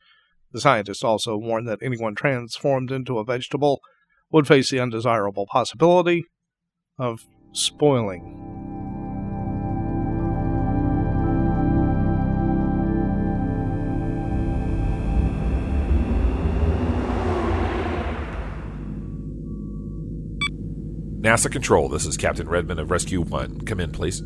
The 0.51 0.61
scientists 0.61 1.03
also 1.03 1.37
warn 1.37 1.65
that 1.65 1.79
anyone 1.83 2.15
transformed 2.15 2.91
into 2.91 3.19
a 3.19 3.25
vegetable 3.25 3.81
would 4.31 4.47
face 4.47 4.71
the 4.71 4.79
undesirable 4.79 5.45
possibility 5.45 6.25
of 6.97 7.25
spoiling. 7.51 8.68
NASA 21.19 21.51
Control, 21.51 21.89
this 21.89 22.05
is 22.05 22.15
Captain 22.15 22.47
Redmond 22.47 22.79
of 22.79 22.91
Rescue 22.91 23.19
1. 23.21 23.61
Come 23.61 23.81
in, 23.81 23.91
please. 23.91 24.23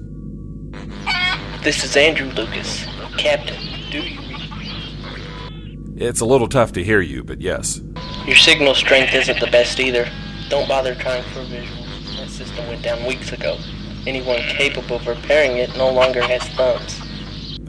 This 1.64 1.84
is 1.84 1.98
Andrew 1.98 2.28
Lucas. 2.28 2.86
Captain, 3.18 3.58
do 3.90 4.00
you 4.00 4.20
read 4.20 4.52
me? 4.60 5.88
It's 5.96 6.20
a 6.20 6.26
little 6.26 6.48
tough 6.48 6.72
to 6.74 6.84
hear 6.84 7.02
you, 7.02 7.24
but 7.24 7.42
yes. 7.42 7.82
Your 8.28 8.36
signal 8.36 8.76
strength 8.76 9.12
isn't 9.12 9.40
the 9.40 9.48
best 9.48 9.80
either. 9.80 10.08
Don't 10.50 10.68
bother 10.68 10.94
trying 10.94 11.24
for 11.24 11.40
a 11.40 11.46
visual. 11.46 11.84
That 12.18 12.30
system 12.30 12.68
went 12.68 12.84
down 12.84 13.04
weeks 13.08 13.32
ago. 13.32 13.58
Anyone 14.06 14.42
capable 14.42 14.98
of 14.98 15.08
repairing 15.08 15.58
it 15.58 15.76
no 15.76 15.92
longer 15.92 16.22
has 16.22 16.44
thumbs. 16.50 17.02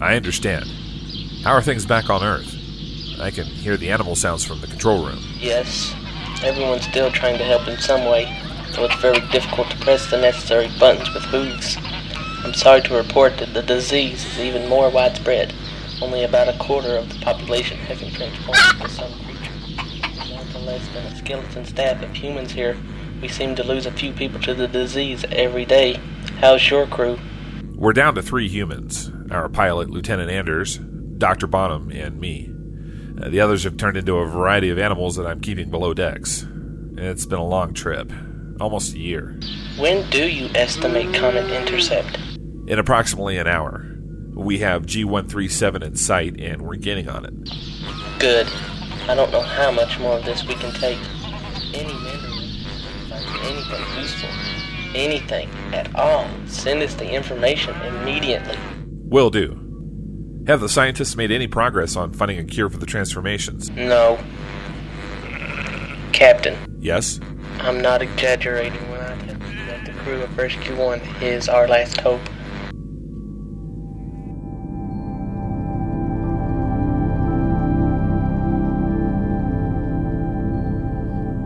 I 0.03 0.17
understand. 0.17 0.67
How 1.45 1.53
are 1.53 1.63
things 1.63 1.87
back 1.87 2.11
on 2.11 2.23
Earth? 2.23 2.55
I 3.19 3.31
can 3.31 3.47
hear 3.47 3.79
the 3.79 3.91
animal 3.91 4.17
sounds 4.17 4.45
from 4.45 4.61
the 4.61 4.67
control 4.67 5.07
room. 5.07 5.21
Yes, 5.39 5.95
Everyone's 6.45 6.85
still 6.85 7.11
trying 7.11 7.39
to 7.39 7.45
help 7.45 7.67
in 7.69 7.79
some 7.79 8.05
way, 8.05 8.27
though 8.75 8.85
it's 8.85 8.95
very 8.97 9.21
difficult 9.31 9.71
to 9.71 9.77
press 9.79 10.11
the 10.11 10.19
necessary 10.19 10.69
buttons 10.79 11.13
with 11.15 11.25
hooves. 11.25 11.77
I'm 12.45 12.55
sorry 12.55 12.83
to 12.83 12.97
report 12.97 13.39
that 13.39 13.55
the 13.55 13.63
disease 13.63 14.25
is 14.25 14.39
even 14.39 14.69
more 14.69 14.91
widespread. 14.91 15.55
Only 16.03 16.25
about 16.25 16.49
a 16.49 16.59
quarter 16.59 16.97
of 16.97 17.09
the 17.09 17.19
population 17.21 17.79
been 17.87 18.11
transformed 18.13 18.61
into 18.73 18.89
some 18.91 19.13
creature. 19.25 20.29
Down 20.29 20.47
to 20.49 20.59
less 20.59 20.87
than 20.89 21.07
a 21.07 21.17
skeleton 21.17 21.65
staff 21.65 22.03
of 22.03 22.15
humans 22.15 22.53
here, 22.53 22.77
we 23.23 23.29
seem 23.29 23.55
to 23.55 23.65
lose 23.65 23.87
a 23.87 23.93
few 23.93 24.13
people 24.13 24.41
to 24.41 24.55
the 24.55 24.69
disease 24.69 25.25
every 25.31 25.65
day. 25.65 26.01
How's 26.41 26.69
your 26.69 26.87
crew? 26.87 27.19
We're 27.75 27.93
down 27.93 28.15
to 28.17 28.23
three 28.23 28.49
humans 28.49 29.11
our 29.31 29.49
pilot, 29.49 29.91
Lieutenant 29.91 30.31
Anders, 30.31 30.79
Dr. 30.79 31.47
Bonham, 31.47 31.91
and 31.91 32.21
me. 32.21 32.51
Uh, 33.21 33.29
the 33.31 33.41
others 33.41 33.65
have 33.65 33.77
turned 33.77 33.97
into 33.97 34.17
a 34.17 34.27
variety 34.27 34.69
of 34.69 34.79
animals 34.79 35.17
that 35.17 35.27
I'm 35.27 35.41
keeping 35.41 35.71
below 35.71 35.95
decks. 35.95 36.47
It's 36.97 37.27
been 37.27 37.39
a 37.39 37.47
long 37.47 37.73
trip, 37.73 38.13
almost 38.61 38.95
a 38.95 38.99
year. 38.99 39.39
When 39.79 40.09
do 40.11 40.29
you 40.29 40.49
estimate 40.55 41.15
Comet 41.15 41.51
intercept? 41.51 42.19
In 42.67 42.79
approximately 42.79 43.37
an 43.39 43.47
hour. 43.47 43.85
We 44.35 44.59
have 44.59 44.85
G137 44.87 45.83
in 45.83 45.97
sight, 45.97 46.41
and 46.41 46.63
we're 46.63 46.77
getting 46.77 47.09
on 47.09 47.25
it. 47.25 47.35
Good. 48.19 48.47
I 49.09 49.15
don't 49.15 49.31
know 49.31 49.43
how 49.43 49.71
much 49.71 49.99
more 49.99 50.19
of 50.19 50.25
this 50.25 50.45
we 50.47 50.55
can 50.55 50.73
take. 50.73 50.99
Any 51.75 51.93
finds 53.11 53.27
anything 53.43 54.01
useful, 54.01 54.29
anything 54.95 55.49
at 55.73 55.95
all, 55.95 56.27
send 56.47 56.83
us 56.83 56.95
the 56.95 57.09
information 57.11 57.75
immediately. 57.83 58.57
Will 59.05 59.31
do. 59.31 59.61
Have 60.47 60.61
the 60.61 60.69
scientists 60.69 61.17
made 61.17 61.31
any 61.31 61.47
progress 61.47 61.97
on 61.97 62.13
finding 62.13 62.39
a 62.39 62.45
cure 62.45 62.69
for 62.69 62.79
the 62.79 62.87
transformations? 62.87 63.71
No. 63.71 64.19
Captain, 66.13 66.57
Yes? 66.81 67.19
I'm 67.61 67.81
not 67.81 68.03
exaggerating 68.03 68.91
when 68.91 69.01
I 69.01 69.17
tell 69.17 69.51
you 69.51 69.67
that 69.67 69.85
the 69.87 69.93
crew 69.93 70.21
of 70.23 70.37
Rescue 70.37 70.77
1 70.77 71.01
is 71.23 71.49
our 71.49 71.67
last 71.67 72.01
hope. 72.01 72.21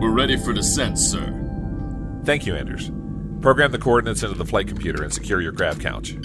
We're 0.01 0.11
ready 0.11 0.37
for 0.37 0.53
descent, 0.53 0.97
sir. 0.97 1.35
Thank 2.25 2.45
you, 2.45 2.55
Anders. 2.55 2.91
Program 3.41 3.71
the 3.71 3.79
coordinates 3.79 4.23
into 4.23 4.35
the 4.35 4.45
flight 4.45 4.67
computer 4.67 5.03
and 5.03 5.13
secure 5.13 5.41
your 5.41 5.51
grav 5.51 5.79
couch. 5.79 6.15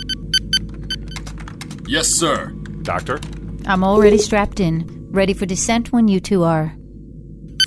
Yes, 1.86 2.08
sir. 2.08 2.46
Doctor? 2.82 3.20
I'm 3.66 3.84
already 3.84 4.18
strapped 4.18 4.60
in, 4.60 5.08
ready 5.10 5.32
for 5.32 5.46
descent 5.46 5.92
when 5.92 6.08
you 6.08 6.20
two 6.20 6.42
are. 6.42 6.74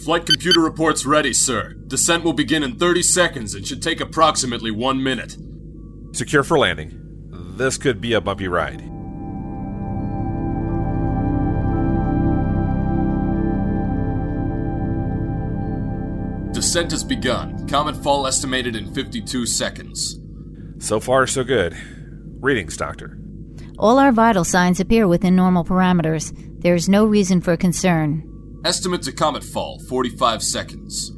Flight 0.08 0.26
computer 0.26 0.62
reports 0.62 1.06
ready, 1.06 1.34
sir. 1.34 1.74
Descent 1.88 2.24
will 2.24 2.32
begin 2.32 2.64
in 2.64 2.78
30 2.78 3.04
seconds 3.04 3.54
and 3.54 3.68
should 3.68 3.82
take 3.82 4.00
approximately 4.00 4.72
one 4.72 5.04
minute. 5.04 5.36
Secure 6.14 6.44
for 6.44 6.58
landing. 6.58 6.98
This 7.58 7.78
could 7.78 8.00
be 8.00 8.14
a 8.14 8.22
bumpy 8.22 8.48
ride. 8.48 8.78
Descent 16.54 16.92
has 16.92 17.04
begun. 17.04 17.68
Comet 17.68 17.98
fall 17.98 18.28
estimated 18.28 18.78
in 18.78 18.94
52 18.94 19.46
seconds. 19.46 20.22
So 20.80 21.02
far, 21.02 21.28
so 21.28 21.44
good. 21.44 21.76
Readings, 22.40 22.78
Doctor. 22.78 23.20
All 23.78 24.00
our 24.00 24.14
vital 24.14 24.46
signs 24.46 24.80
appear 24.80 25.06
within 25.06 25.36
normal 25.36 25.66
parameters. 25.66 26.32
There 26.62 26.76
is 26.76 26.88
no 26.88 27.06
reason 27.06 27.42
for 27.42 27.58
concern. 27.58 28.37
Estimate 28.68 29.02
to 29.04 29.14
comet 29.14 29.46
fall 29.46 29.80
45 29.80 30.44
seconds. 30.44 31.14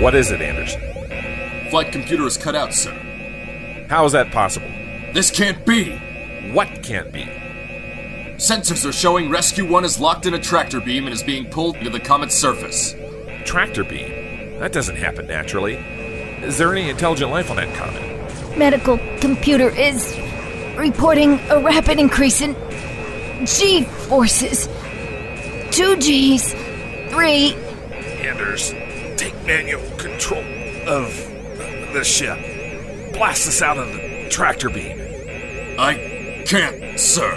What 0.00 0.16
is 0.16 0.32
it, 0.32 0.42
Anderson? 0.42 0.80
Flight 1.70 1.92
computer 1.92 2.26
is 2.26 2.36
cut 2.36 2.56
out, 2.56 2.74
sir. 2.74 2.90
How 3.88 4.04
is 4.04 4.10
that 4.10 4.32
possible? 4.32 4.66
This 5.14 5.30
can't 5.30 5.64
be! 5.64 5.96
What 6.52 6.82
can't 6.82 7.12
be? 7.12 7.22
Sensors 8.34 8.84
are 8.84 8.90
showing 8.90 9.30
Rescue 9.30 9.64
1 9.70 9.84
is 9.84 10.00
locked 10.00 10.26
in 10.26 10.34
a 10.34 10.40
tractor 10.40 10.80
beam 10.80 11.04
and 11.04 11.14
is 11.14 11.22
being 11.22 11.46
pulled 11.46 11.76
to 11.82 11.88
the 11.88 12.00
comet's 12.00 12.34
surface. 12.34 12.96
Tractor 13.44 13.84
beam? 13.84 14.58
That 14.58 14.72
doesn't 14.72 14.96
happen 14.96 15.28
naturally. 15.28 15.76
Is 16.42 16.58
there 16.58 16.72
any 16.74 16.90
intelligent 16.90 17.30
life 17.30 17.48
on 17.48 17.58
that 17.58 17.72
comet? 17.76 18.58
Medical 18.58 18.98
computer 19.20 19.68
is 19.68 20.18
reporting 20.76 21.38
a 21.48 21.62
rapid 21.62 22.00
increase 22.00 22.40
in 22.40 22.56
G 23.46 23.84
forces. 23.84 24.68
Two 25.78 25.96
G's, 25.98 26.54
three. 27.12 27.54
Anders, 28.26 28.70
take 29.16 29.32
manual 29.46 29.88
control 29.96 30.42
of 30.88 31.14
the 31.92 32.02
ship. 32.02 32.36
Blast 33.12 33.46
us 33.46 33.62
out 33.62 33.78
of 33.78 33.86
the 33.92 34.26
tractor 34.28 34.70
beam. 34.70 34.98
I 35.78 36.42
can't, 36.44 36.98
sir. 36.98 37.30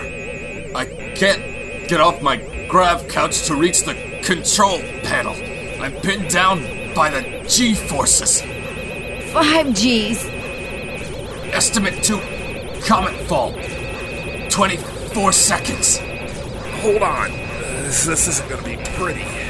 I 0.73 0.85
can't 1.13 1.87
get 1.87 2.01
off 2.01 2.23
my 2.23 2.37
grav 2.67 3.07
couch 3.07 3.45
to 3.45 3.53
reach 3.53 3.83
the 3.83 3.93
control 4.23 4.79
panel. 5.03 5.35
I'm 5.79 5.93
pinned 6.01 6.31
down 6.31 6.61
by 6.95 7.11
the 7.11 7.45
G 7.47 7.75
forces. 7.75 8.41
Five 9.31 9.71
G's. 9.75 10.25
Estimate 11.53 12.03
to 12.05 12.19
comet 12.87 13.13
fall 13.27 13.53
24 14.49 15.31
seconds. 15.31 15.99
Hold 16.81 17.03
on. 17.03 17.50
This, 17.91 18.05
this 18.05 18.27
isn't 18.29 18.47
going 18.47 18.63
to 18.63 18.69
be 18.69 18.77
pretty. 18.95 19.40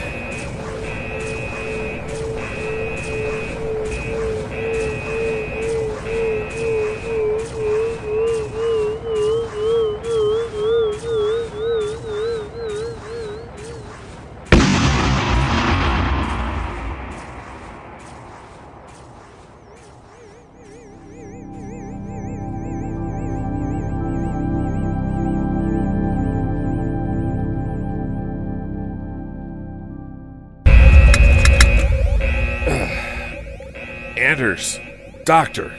Doctor. 35.32 35.72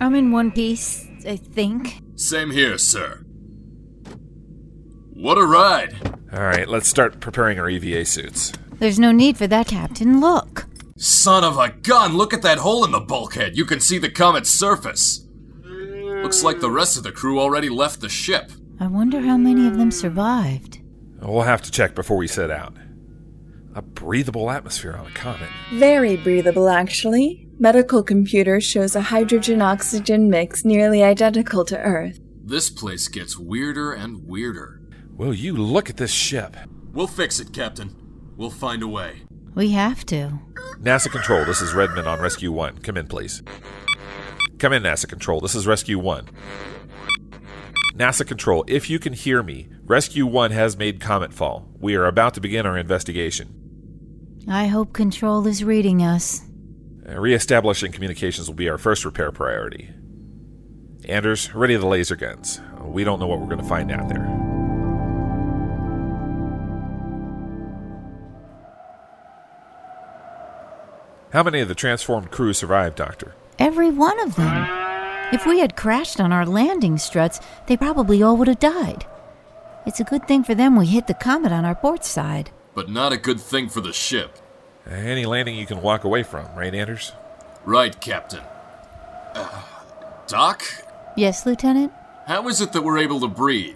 I'm 0.00 0.16
in 0.16 0.32
one 0.32 0.50
piece, 0.50 1.06
I 1.24 1.36
think. 1.36 2.00
Same 2.16 2.50
here, 2.50 2.76
sir. 2.76 3.24
What 5.12 5.38
a 5.38 5.46
ride! 5.46 5.94
All 6.32 6.42
right, 6.42 6.68
let's 6.68 6.88
start 6.88 7.20
preparing 7.20 7.60
our 7.60 7.70
EVA 7.70 8.04
suits. 8.04 8.52
There's 8.80 8.98
no 8.98 9.12
need 9.12 9.38
for 9.38 9.46
that, 9.46 9.68
Captain. 9.68 10.20
Look. 10.20 10.66
Son 10.96 11.44
of 11.44 11.56
a 11.56 11.68
gun! 11.68 12.16
Look 12.16 12.34
at 12.34 12.42
that 12.42 12.58
hole 12.58 12.84
in 12.84 12.90
the 12.90 12.98
bulkhead. 12.98 13.56
You 13.56 13.64
can 13.64 13.78
see 13.78 13.98
the 13.98 14.10
comet's 14.10 14.50
surface. 14.50 15.24
Looks 16.24 16.42
like 16.42 16.58
the 16.58 16.68
rest 16.68 16.96
of 16.96 17.04
the 17.04 17.12
crew 17.12 17.38
already 17.38 17.68
left 17.68 18.00
the 18.00 18.08
ship. 18.08 18.50
I 18.80 18.88
wonder 18.88 19.20
how 19.20 19.36
many 19.36 19.68
of 19.68 19.78
them 19.78 19.92
survived. 19.92 20.80
We'll 21.22 21.42
have 21.42 21.62
to 21.62 21.70
check 21.70 21.94
before 21.94 22.16
we 22.16 22.26
set 22.26 22.50
out. 22.50 22.76
A 23.78 23.82
breathable 23.82 24.50
atmosphere 24.50 24.96
on 24.96 25.06
a 25.06 25.10
comet. 25.10 25.48
Very 25.74 26.16
breathable, 26.16 26.68
actually. 26.68 27.46
Medical 27.60 28.02
computer 28.02 28.60
shows 28.60 28.96
a 28.96 29.00
hydrogen 29.00 29.62
oxygen 29.62 30.28
mix 30.28 30.64
nearly 30.64 31.04
identical 31.04 31.64
to 31.66 31.78
Earth. 31.78 32.18
This 32.42 32.70
place 32.70 33.06
gets 33.06 33.38
weirder 33.38 33.92
and 33.92 34.26
weirder. 34.26 34.80
Will 35.16 35.32
you 35.32 35.56
look 35.56 35.88
at 35.88 35.96
this 35.96 36.10
ship? 36.10 36.56
We'll 36.92 37.06
fix 37.06 37.38
it, 37.38 37.52
Captain. 37.52 37.94
We'll 38.36 38.50
find 38.50 38.82
a 38.82 38.88
way. 38.88 39.22
We 39.54 39.70
have 39.70 40.04
to. 40.06 40.40
NASA 40.80 41.08
Control, 41.08 41.44
this 41.44 41.62
is 41.62 41.72
Redmond 41.72 42.08
on 42.08 42.20
Rescue 42.20 42.50
1. 42.50 42.78
Come 42.78 42.96
in, 42.96 43.06
please. 43.06 43.44
Come 44.58 44.72
in, 44.72 44.82
NASA 44.82 45.08
Control. 45.08 45.38
This 45.38 45.54
is 45.54 45.68
Rescue 45.68 46.00
1. 46.00 46.28
NASA 47.94 48.26
Control, 48.26 48.64
if 48.66 48.90
you 48.90 48.98
can 48.98 49.12
hear 49.12 49.40
me, 49.40 49.68
Rescue 49.84 50.26
1 50.26 50.50
has 50.50 50.76
made 50.76 51.00
Comet 51.00 51.32
fall. 51.32 51.68
We 51.78 51.94
are 51.94 52.06
about 52.06 52.34
to 52.34 52.40
begin 52.40 52.66
our 52.66 52.76
investigation. 52.76 53.54
I 54.50 54.66
hope 54.66 54.94
Control 54.94 55.46
is 55.46 55.62
reading 55.62 56.02
us. 56.02 56.42
Uh, 57.06 57.20
Re-establishing 57.20 57.92
communications 57.92 58.48
will 58.48 58.54
be 58.54 58.68
our 58.70 58.78
first 58.78 59.04
repair 59.04 59.30
priority. 59.30 59.90
Anders, 61.06 61.54
ready 61.54 61.76
the 61.76 61.86
laser 61.86 62.16
guns. 62.16 62.60
We 62.82 63.04
don't 63.04 63.20
know 63.20 63.26
what 63.26 63.40
we're 63.40 63.46
going 63.46 63.60
to 63.60 63.68
find 63.68 63.92
out 63.92 64.08
there. 64.08 64.24
How 71.30 71.42
many 71.42 71.60
of 71.60 71.68
the 71.68 71.74
transformed 71.74 72.30
crew 72.30 72.54
survived, 72.54 72.96
Doctor? 72.96 73.34
Every 73.58 73.90
one 73.90 74.18
of 74.20 74.34
them. 74.36 74.66
If 75.30 75.44
we 75.44 75.60
had 75.60 75.76
crashed 75.76 76.20
on 76.20 76.32
our 76.32 76.46
landing 76.46 76.96
struts, 76.96 77.38
they 77.66 77.76
probably 77.76 78.22
all 78.22 78.38
would 78.38 78.48
have 78.48 78.60
died. 78.60 79.04
It's 79.84 80.00
a 80.00 80.04
good 80.04 80.26
thing 80.26 80.42
for 80.42 80.54
them 80.54 80.74
we 80.74 80.86
hit 80.86 81.06
the 81.06 81.12
comet 81.12 81.52
on 81.52 81.66
our 81.66 81.74
port 81.74 82.02
side. 82.02 82.50
But 82.78 82.88
not 82.88 83.12
a 83.12 83.16
good 83.16 83.40
thing 83.40 83.68
for 83.68 83.80
the 83.80 83.92
ship. 83.92 84.38
Any 84.88 85.26
landing 85.26 85.56
you 85.56 85.66
can 85.66 85.82
walk 85.82 86.04
away 86.04 86.22
from, 86.22 86.46
right, 86.54 86.72
Anders? 86.72 87.10
Right, 87.64 88.00
Captain. 88.00 88.44
Uh, 89.34 89.62
Doc? 90.28 90.62
Yes, 91.16 91.44
Lieutenant? 91.44 91.92
How 92.28 92.46
is 92.46 92.60
it 92.60 92.72
that 92.72 92.84
we're 92.84 92.98
able 92.98 93.18
to 93.18 93.26
breathe? 93.26 93.74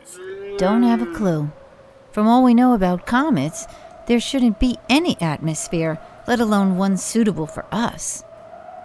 Don't 0.57 0.85
have 0.85 1.03
a 1.03 1.13
clue. 1.13 1.51
From 2.13 2.29
all 2.29 2.45
we 2.45 2.55
know 2.55 2.75
about 2.75 3.05
comets, 3.05 3.67
there 4.07 4.21
shouldn't 4.21 4.61
be 4.61 4.79
any 4.89 5.21
atmosphere, 5.21 5.99
let 6.29 6.39
alone 6.39 6.77
one 6.77 6.97
suitable 6.97 7.49
for 7.49 7.67
us. 7.73 8.23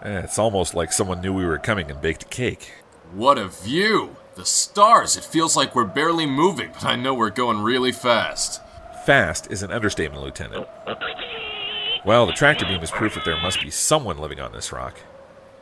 Eh, 0.01 0.21
it's 0.21 0.39
almost 0.39 0.73
like 0.73 0.91
someone 0.91 1.21
knew 1.21 1.31
we 1.31 1.45
were 1.45 1.59
coming 1.59 1.91
and 1.91 2.01
baked 2.01 2.23
a 2.23 2.29
cake. 2.29 2.71
What 3.13 3.37
a 3.37 3.49
view! 3.49 4.15
The 4.33 4.45
stars! 4.47 5.15
It 5.15 5.25
feels 5.25 5.55
like 5.55 5.75
we're 5.75 5.83
barely 5.83 6.25
moving, 6.25 6.71
but 6.73 6.85
I 6.85 6.95
know 6.95 7.13
we're 7.13 7.29
going 7.29 7.61
really 7.61 7.91
fast. 7.91 8.63
Fast 9.07 9.49
is 9.49 9.63
an 9.63 9.71
understatement, 9.71 10.21
Lieutenant. 10.21 10.67
Well, 12.05 12.25
the 12.25 12.33
tractor 12.33 12.65
beam 12.65 12.81
is 12.81 12.91
proof 12.91 13.13
that 13.13 13.23
there 13.23 13.39
must 13.39 13.61
be 13.61 13.69
someone 13.69 14.17
living 14.17 14.41
on 14.41 14.51
this 14.51 14.73
rock. 14.73 14.99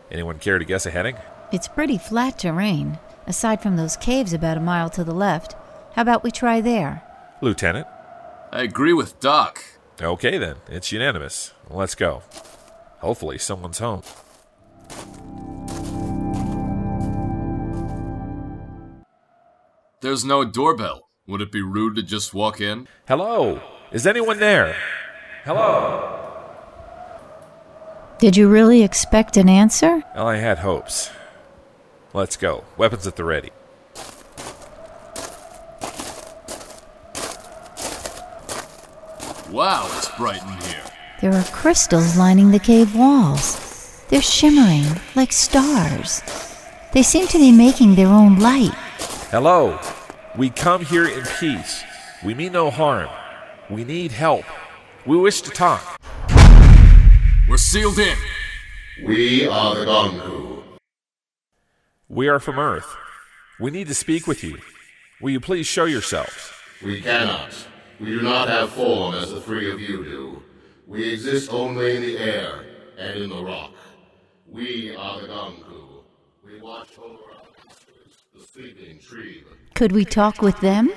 Anyone 0.10 0.40
care 0.40 0.58
to 0.58 0.66
guess 0.66 0.88
a 0.88 0.90
heading? 0.90 1.16
It's 1.52 1.68
pretty 1.68 2.00
flat 2.00 2.40
terrain, 2.40 2.98
aside 3.28 3.62
from 3.62 3.76
those 3.76 3.98
caves 3.98 4.34
about 4.34 4.58
a 4.58 4.62
mile 4.62 4.90
to 4.90 5.04
the 5.04 5.14
left. 5.14 5.54
How 5.94 6.02
about 6.02 6.24
we 6.24 6.32
try 6.32 6.60
there? 6.60 7.04
Lieutenant? 7.40 7.86
I 8.52 8.64
agree 8.64 8.94
with 8.94 9.20
Doc. 9.20 9.64
Okay 10.02 10.40
then, 10.40 10.56
it's 10.68 10.92
unanimous. 10.92 11.54
Let's 11.70 11.94
go. 11.94 12.24
Hopefully, 13.02 13.38
someone's 13.38 13.78
home. 13.78 14.02
There's 20.02 20.26
no 20.26 20.44
doorbell. 20.44 21.06
Would 21.28 21.42
it 21.42 21.52
be 21.52 21.64
rude 21.64 21.96
to 21.96 22.04
just 22.04 22.36
walk 22.36 22.62
in? 22.62 22.88
Hello? 23.08 23.60
Is 23.92 24.06
anyone 24.06 24.38
there? 24.38 24.76
Hello? 25.44 26.12
Did 28.20 28.38
you 28.38 28.48
really 28.48 28.84
expect 28.84 29.36
an 29.36 29.50
answer? 29.50 30.04
Well, 30.16 30.28
I 30.28 30.36
had 30.36 30.60
hopes. 30.60 31.10
Let's 32.14 32.38
go. 32.38 32.64
Weapons 32.78 33.08
at 33.08 33.16
the 33.16 33.24
ready. 33.24 33.50
Wow, 39.50 39.90
it's 39.98 40.10
bright 40.18 40.44
in 40.44 40.70
here. 40.70 40.84
There 41.22 41.34
are 41.34 41.44
crystals 41.46 42.16
lining 42.16 42.52
the 42.52 42.60
cave 42.60 42.96
walls. 42.96 44.06
They're 44.10 44.22
shimmering 44.22 44.86
like 45.16 45.32
stars. 45.32 46.22
They 46.94 47.02
seem 47.02 47.26
to 47.30 47.40
be 47.40 47.52
making 47.52 47.96
their 47.96 48.10
own 48.10 48.38
light. 48.40 48.76
Hello? 49.32 49.80
We 50.38 50.50
come 50.50 50.84
here 50.84 51.08
in 51.08 51.24
peace. 51.40 51.82
We 52.26 52.34
mean 52.34 52.52
no 52.52 52.70
harm. 52.70 53.10
We 53.70 53.86
need 53.86 54.12
help. 54.12 54.44
We 55.06 55.16
wish 55.16 55.40
to 55.42 55.50
talk. 55.50 55.98
We're 57.48 57.56
sealed 57.56 58.00
in. 58.00 58.18
We 59.06 59.48
are 59.48 59.76
the 59.76 59.86
Gonku. 59.86 60.62
We 62.10 62.28
are 62.28 62.42
from 62.42 62.60
Earth. 62.60 62.98
We 63.62 63.72
need 63.72 63.88
to 63.88 63.94
speak 63.94 64.28
with 64.28 64.44
you. 64.44 64.58
Will 65.22 65.30
you 65.30 65.40
please 65.40 65.68
show 65.68 65.86
yourselves? 65.86 66.52
We 66.84 67.02
cannot. 67.02 67.56
We 68.02 68.08
do 68.08 68.22
not 68.22 68.50
have 68.50 68.72
form 68.72 69.16
as 69.16 69.32
the 69.32 69.40
three 69.40 69.72
of 69.72 69.80
you 69.80 70.04
do. 70.04 70.44
We 70.86 71.14
exist 71.14 71.50
only 71.54 71.96
in 71.96 72.02
the 72.02 72.18
air 72.18 72.66
and 72.98 73.24
in 73.24 73.30
the 73.30 73.42
rock. 73.42 73.72
We 74.46 74.94
are 74.98 75.22
the 75.22 75.28
Gonku. 75.28 76.04
We 76.44 76.60
watch 76.60 76.90
over 77.00 77.24
our 77.24 77.48
masters, 77.66 77.86
the 78.08 78.14
sleeping 78.14 78.18
tree. 78.18 78.25
Could 79.74 79.92
we 79.92 80.06
talk 80.06 80.42
with 80.42 80.60
them? 80.62 80.92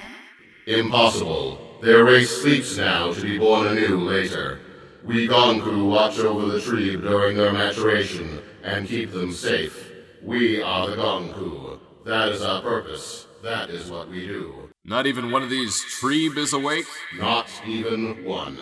Impossible. 0.67 1.59
Their 1.83 2.05
race 2.05 2.31
sleeps 2.31 2.77
now 2.77 3.13
to 3.13 3.21
be 3.21 3.39
born 3.39 3.67
anew 3.67 3.99
later. 3.99 4.61
We 5.05 5.29
Gonku 5.29 5.89
watch 5.91 6.19
over 6.19 6.47
the 6.47 6.61
tree 6.61 6.97
during 6.97 7.37
their 7.37 7.53
maturation 7.53 8.41
and 8.63 8.87
keep 8.87 9.13
them 9.13 9.33
safe. 9.33 9.93
We 10.23 10.63
are 10.63 10.89
the 10.89 10.97
Gonku. 10.97 11.81
That 12.05 12.31
is 12.31 12.43
our 12.43 12.61
purpose. 12.63 13.27
That 13.43 13.71
is 13.71 13.91
what 13.91 14.09
we 14.09 14.27
do. 14.27 14.71
Not 14.85 15.07
even 15.07 15.31
one 15.31 15.43
of 15.43 15.51
these 15.51 15.85
Treeb 16.01 16.37
is 16.37 16.53
awake? 16.53 16.87
Not 17.17 17.49
even 17.67 18.25
one. 18.25 18.59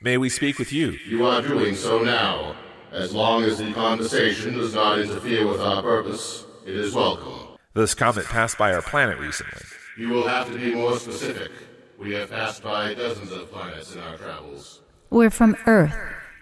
May 0.00 0.16
we 0.16 0.28
speak 0.28 0.58
with 0.58 0.72
you? 0.72 0.98
You 1.06 1.26
are 1.26 1.42
doing 1.42 1.74
so 1.74 2.02
now. 2.02 2.56
As 2.92 3.12
long 3.14 3.44
as 3.44 3.58
the 3.58 3.72
conversation 3.72 4.54
does 4.54 4.74
not 4.74 4.98
interfere 4.98 5.46
with 5.46 5.60
our 5.60 5.82
purpose, 5.82 6.46
it 6.66 6.74
is 6.74 6.94
welcome. 6.94 7.37
This 7.74 7.94
comet 7.94 8.24
passed 8.24 8.56
by 8.56 8.72
our 8.72 8.80
planet 8.80 9.18
recently. 9.18 9.60
You 9.98 10.08
will 10.08 10.26
have 10.26 10.50
to 10.50 10.58
be 10.58 10.74
more 10.74 10.98
specific. 10.98 11.52
We 11.98 12.12
have 12.14 12.30
passed 12.30 12.62
by 12.62 12.94
dozens 12.94 13.30
of 13.30 13.52
planets 13.52 13.94
in 13.94 14.00
our 14.00 14.16
travels. 14.16 14.80
We're 15.10 15.30
from 15.30 15.54
Earth. 15.66 15.94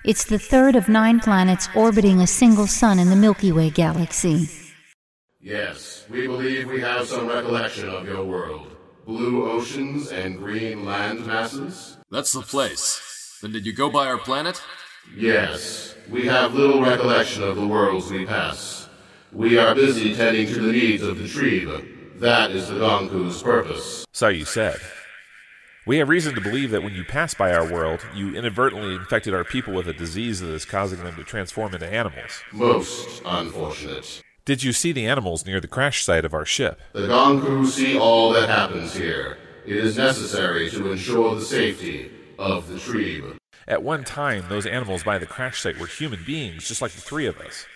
It's 0.05 0.25
the 0.25 0.39
third 0.39 0.77
of 0.77 0.89
nine 0.89 1.19
planets 1.19 1.69
orbiting 1.75 2.21
a 2.21 2.29
single 2.29 2.69
sun 2.69 3.01
in 3.01 3.11
the 3.11 3.17
Milky 3.17 3.51
Way 3.51 3.71
galaxy. 3.71 4.49
Yes, 5.41 6.05
we 6.09 6.29
believe 6.29 6.69
we 6.69 6.81
have 6.81 7.09
some 7.09 7.27
recollection 7.27 7.89
of 7.89 8.07
your 8.07 8.25
world. 8.25 8.77
Blue 9.05 9.51
oceans 9.51 10.13
and 10.13 10.39
green 10.39 10.85
land 10.85 11.27
masses? 11.27 11.97
That's 12.11 12.33
the 12.33 12.43
place. 12.43 13.39
Then 13.43 13.51
did 13.51 13.67
you 13.67 13.73
go 13.73 13.91
by 13.91 14.07
our 14.07 14.19
planet? 14.19 14.63
Yes. 15.17 15.97
We 16.09 16.27
have 16.27 16.55
little 16.55 16.83
recollection 16.83 17.43
of 17.43 17.57
the 17.57 17.67
worlds 17.67 18.11
we 18.11 18.27
pass. 18.27 18.76
We 19.33 19.59
are 19.59 19.75
busy 19.75 20.15
tending 20.15 20.47
to 20.49 20.61
the 20.61 20.73
needs 20.73 21.03
of 21.03 21.19
the 21.19 21.29
Trebe. 21.29 22.21
That 22.21 22.51
is 22.51 22.69
the 22.69 22.77
Gonku's 22.77 23.43
purpose. 23.43 24.07
So 24.13 24.29
you 24.29 24.45
said. 24.45 24.79
We 25.87 25.99
have 25.99 26.09
reason 26.09 26.35
to 26.35 26.41
believe 26.41 26.71
that 26.73 26.83
when 26.83 26.95
you 26.95 27.05
passed 27.05 27.39
by 27.39 27.53
our 27.53 27.71
world, 27.71 28.05
you 28.15 28.35
inadvertently 28.35 28.95
infected 28.95 29.35
our 29.35 29.45
people 29.45 29.73
with 29.73 29.87
a 29.87 29.93
disease 29.93 30.41
that 30.41 30.51
is 30.51 30.65
causing 30.65 31.05
them 31.05 31.15
to 31.15 31.23
transform 31.23 31.75
into 31.75 31.87
animals. 31.87 32.43
Most 32.53 33.23
unfortunate. 33.25 34.23
Did 34.45 34.65
you 34.65 34.73
see 34.73 34.93
the 34.93 35.07
animals 35.07 35.47
near 35.47 35.61
the 35.61 35.69
crash 35.69 36.05
site 36.05 36.25
of 36.25 36.35
our 36.35 36.45
ship? 36.45 36.81
The 36.93 37.03
Gonku 37.03 37.67
see 37.67 37.99
all 37.99 38.33
that 38.33 38.49
happens 38.49 38.95
here. 38.95 39.39
It 39.65 39.77
is 39.77 39.97
necessary 39.97 40.71
to 40.71 40.93
ensure 40.93 41.35
the 41.35 41.45
safety 41.45 42.11
of 42.39 42.69
the 42.69 42.79
Trebe. 42.79 43.37
At 43.69 43.83
one 43.83 44.05
time, 44.05 44.45
those 44.49 44.67
animals 44.67 45.03
by 45.03 45.19
the 45.19 45.27
crash 45.27 45.61
site 45.61 45.79
were 45.79 45.87
human 45.87 46.23
beings, 46.25 46.69
just 46.69 46.81
like 46.81 46.93
the 46.93 47.01
three 47.01 47.27
of 47.27 47.39
us. 47.41 47.67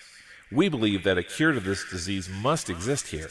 We 0.52 0.68
believe 0.68 1.04
that 1.04 1.18
a 1.18 1.22
cure 1.22 1.52
to 1.52 1.60
this 1.60 1.88
disease 1.88 2.28
must 2.28 2.68
exist 2.68 3.08
here. 3.08 3.30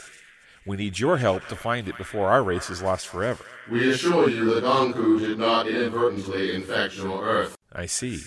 We 0.66 0.76
need 0.78 0.98
your 0.98 1.18
help 1.18 1.46
to 1.48 1.56
find 1.56 1.86
it 1.88 1.98
before 1.98 2.28
our 2.28 2.42
race 2.42 2.70
is 2.70 2.82
lost 2.82 3.06
forever. 3.06 3.44
We 3.70 3.90
assure 3.90 4.30
you 4.30 4.54
that 4.54 4.64
Gonku 4.64 5.20
did 5.20 5.38
not 5.38 5.68
inadvertently 5.68 6.54
infect 6.54 6.96
your 6.96 7.22
Earth. 7.22 7.58
I 7.72 7.86
see. 7.86 8.22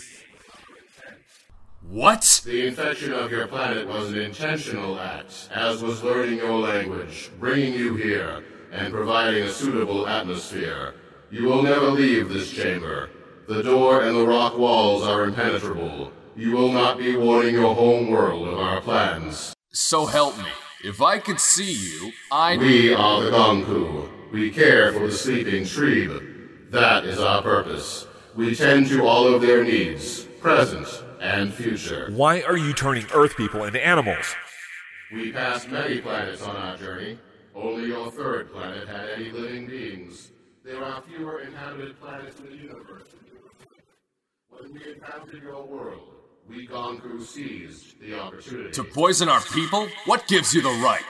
What? 1.81 2.41
The 2.45 2.67
infection 2.67 3.13
of 3.13 3.31
your 3.31 3.47
planet 3.47 3.87
was 3.87 4.11
an 4.11 4.19
intentional 4.19 4.99
act, 4.99 5.49
as 5.51 5.81
was 5.81 6.03
learning 6.03 6.37
your 6.37 6.59
language, 6.59 7.31
bringing 7.39 7.73
you 7.73 7.95
here, 7.95 8.43
and 8.71 8.93
providing 8.93 9.43
a 9.43 9.49
suitable 9.49 10.07
atmosphere. 10.07 10.95
You 11.29 11.45
will 11.45 11.63
never 11.63 11.89
leave 11.91 12.29
this 12.29 12.51
chamber. 12.51 13.09
The 13.47 13.63
door 13.63 14.03
and 14.03 14.15
the 14.15 14.25
rock 14.25 14.57
walls 14.57 15.03
are 15.03 15.23
impenetrable. 15.23 16.11
You 16.35 16.51
will 16.51 16.71
not 16.71 16.97
be 16.97 17.15
warning 17.15 17.53
your 17.53 17.75
home 17.75 18.09
world 18.09 18.47
of 18.47 18.57
our 18.57 18.81
plans. 18.81 19.53
So 19.71 20.07
help 20.07 20.35
me. 20.37 20.49
If 20.83 20.99
I 20.99 21.19
could 21.19 21.39
see 21.39 21.71
you, 21.73 22.11
I'd. 22.31 22.59
We 22.59 22.91
are 22.91 23.21
the 23.21 23.29
Gonku. 23.29 24.31
We 24.31 24.49
care 24.49 24.91
for 24.91 25.05
the 25.07 25.11
sleeping 25.11 25.63
Trebe. 25.63 26.71
That 26.71 27.05
is 27.05 27.19
our 27.19 27.43
purpose. 27.43 28.07
We 28.35 28.55
tend 28.55 28.87
to 28.87 29.05
all 29.05 29.31
of 29.31 29.43
their 29.43 29.63
needs, 29.63 30.23
present 30.41 30.87
and 31.21 31.53
future. 31.53 32.09
Why 32.11 32.41
are 32.41 32.57
you 32.57 32.73
turning 32.73 33.05
Earth 33.13 33.37
people 33.37 33.63
into 33.63 33.85
animals? 33.85 34.33
We 35.13 35.31
passed 35.31 35.69
many 35.69 36.01
planets 36.01 36.41
on 36.41 36.55
our 36.55 36.77
journey. 36.77 37.19
Only 37.53 37.89
your 37.89 38.09
third 38.09 38.51
planet 38.51 38.87
had 38.87 39.07
any 39.09 39.29
living 39.29 39.67
beings. 39.67 40.31
There 40.65 40.83
are 40.83 41.03
fewer 41.03 41.41
inhabited 41.41 42.01
planets 42.01 42.39
in 42.39 42.47
the 42.47 42.55
universe. 42.55 43.07
When 44.49 44.73
we 44.73 44.93
encountered 44.93 45.43
your 45.43 45.63
world, 45.63 46.22
we 46.49 46.67
Gonku 46.67 47.21
seized 47.21 47.99
the 47.99 48.19
opportunity. 48.19 48.71
To 48.71 48.83
poison 48.83 49.29
our 49.29 49.41
people? 49.41 49.87
What 50.05 50.27
gives 50.27 50.53
you 50.53 50.61
the 50.61 50.69
right? 50.69 51.01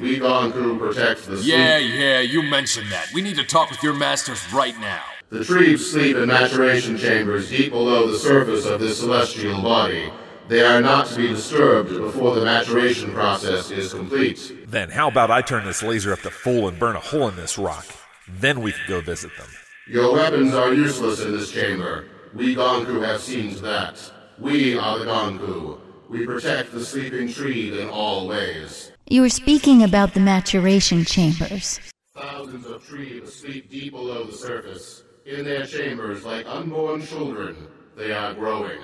We 0.00 0.18
Gonku 0.18 0.78
protect 0.78 1.26
the 1.26 1.36
Yeah, 1.36 1.78
yeah, 1.78 2.20
you 2.20 2.42
mentioned 2.42 2.90
that. 2.92 3.08
We 3.12 3.22
need 3.22 3.36
to 3.36 3.44
talk 3.44 3.70
with 3.70 3.82
your 3.82 3.94
masters 3.94 4.40
right 4.52 4.78
now. 4.78 5.02
The 5.30 5.44
Trees 5.44 5.90
sleep 5.90 6.16
in 6.16 6.28
maturation 6.28 6.96
chambers 6.96 7.50
deep 7.50 7.72
below 7.72 8.10
the 8.10 8.18
surface 8.18 8.64
of 8.66 8.80
this 8.80 8.98
celestial 8.98 9.60
body. 9.62 10.10
They 10.48 10.62
are 10.62 10.80
not 10.80 11.08
to 11.08 11.16
be 11.16 11.28
disturbed 11.28 11.90
before 11.90 12.34
the 12.34 12.44
maturation 12.44 13.12
process 13.12 13.70
is 13.70 13.92
complete. 13.92 14.66
Then 14.66 14.88
how 14.90 15.08
about 15.08 15.30
I 15.30 15.42
turn 15.42 15.66
this 15.66 15.82
laser 15.82 16.12
up 16.12 16.20
to 16.20 16.30
full 16.30 16.68
and 16.68 16.78
burn 16.78 16.96
a 16.96 17.00
hole 17.00 17.28
in 17.28 17.36
this 17.36 17.58
rock? 17.58 17.84
Then 18.26 18.62
we 18.62 18.72
can 18.72 18.80
go 18.88 19.00
visit 19.02 19.30
them. 19.36 19.48
Your 19.86 20.14
weapons 20.14 20.54
are 20.54 20.72
useless 20.72 21.20
in 21.20 21.32
this 21.32 21.50
chamber. 21.50 22.06
We 22.32 22.54
Gonku 22.54 23.06
have 23.06 23.20
seen 23.20 23.54
to 23.56 23.60
that. 23.62 24.12
We 24.40 24.78
are 24.78 24.98
the 25.00 25.06
Gonku. 25.06 25.80
We 26.08 26.24
protect 26.24 26.72
the 26.72 26.84
sleeping 26.84 27.32
tree 27.32 27.80
in 27.80 27.88
all 27.88 28.28
ways. 28.28 28.92
You 29.08 29.22
were 29.22 29.28
speaking 29.28 29.82
about 29.82 30.14
the 30.14 30.20
maturation 30.20 31.04
chambers. 31.04 31.80
Thousands 32.14 32.66
of 32.66 32.86
trees 32.86 33.32
sleep 33.34 33.68
deep 33.68 33.92
below 33.92 34.24
the 34.24 34.32
surface. 34.32 35.02
In 35.26 35.44
their 35.44 35.66
chambers, 35.66 36.24
like 36.24 36.46
unborn 36.46 37.04
children, 37.04 37.68
they 37.96 38.12
are 38.12 38.32
growing. 38.32 38.78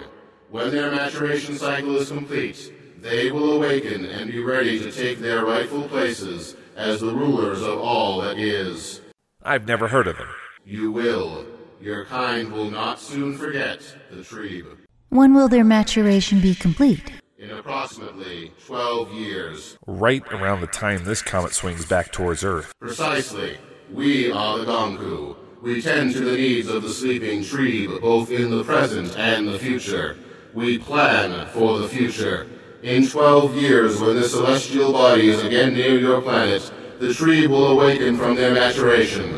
When 0.50 0.70
their 0.70 0.90
maturation 0.90 1.56
cycle 1.56 1.96
is 1.96 2.08
complete, 2.10 2.72
they 2.98 3.30
will 3.30 3.52
awaken 3.52 4.04
and 4.04 4.30
be 4.30 4.42
ready 4.42 4.78
to 4.80 4.90
take 4.90 5.20
their 5.20 5.44
rightful 5.44 5.88
places 5.88 6.56
as 6.76 7.00
the 7.00 7.14
rulers 7.14 7.62
of 7.62 7.78
all 7.78 8.20
that 8.22 8.38
is. 8.38 9.00
I've 9.42 9.68
never 9.68 9.88
heard 9.88 10.08
of 10.08 10.16
them. 10.16 10.28
You 10.64 10.90
will. 10.90 11.46
Your 11.80 12.06
kind 12.06 12.52
will 12.52 12.70
not 12.70 12.98
soon 12.98 13.36
forget 13.38 13.80
the 14.10 14.22
Trebe. 14.22 14.83
When 15.14 15.32
will 15.32 15.46
their 15.46 15.62
maturation 15.62 16.40
be 16.40 16.56
complete? 16.56 17.12
In 17.38 17.52
approximately 17.52 18.50
12 18.66 19.12
years. 19.12 19.78
Right 19.86 20.24
around 20.32 20.60
the 20.60 20.66
time 20.66 21.04
this 21.04 21.22
comet 21.22 21.52
swings 21.52 21.86
back 21.86 22.10
towards 22.10 22.42
Earth. 22.42 22.72
Precisely. 22.80 23.56
We 23.92 24.32
are 24.32 24.58
the 24.58 24.64
Gonku. 24.64 25.36
We 25.62 25.80
tend 25.80 26.14
to 26.14 26.18
the 26.18 26.36
needs 26.36 26.66
of 26.66 26.82
the 26.82 26.88
sleeping 26.88 27.42
Trebe, 27.42 28.00
both 28.00 28.32
in 28.32 28.50
the 28.50 28.64
present 28.64 29.16
and 29.16 29.46
the 29.46 29.56
future. 29.56 30.16
We 30.52 30.78
plan 30.78 31.46
for 31.50 31.78
the 31.78 31.88
future. 31.88 32.48
In 32.82 33.06
12 33.06 33.54
years, 33.54 34.00
when 34.00 34.16
the 34.16 34.28
celestial 34.28 34.90
body 34.90 35.28
is 35.28 35.44
again 35.44 35.74
near 35.74 35.96
your 35.96 36.22
planet, 36.22 36.72
the 36.98 37.14
Trebe 37.14 37.46
will 37.46 37.68
awaken 37.68 38.16
from 38.16 38.34
their 38.34 38.52
maturation. 38.52 39.32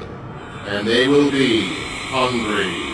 And 0.69 0.89
they 0.89 1.07
will 1.07 1.31
be 1.31 1.67
hungry. 2.09 2.86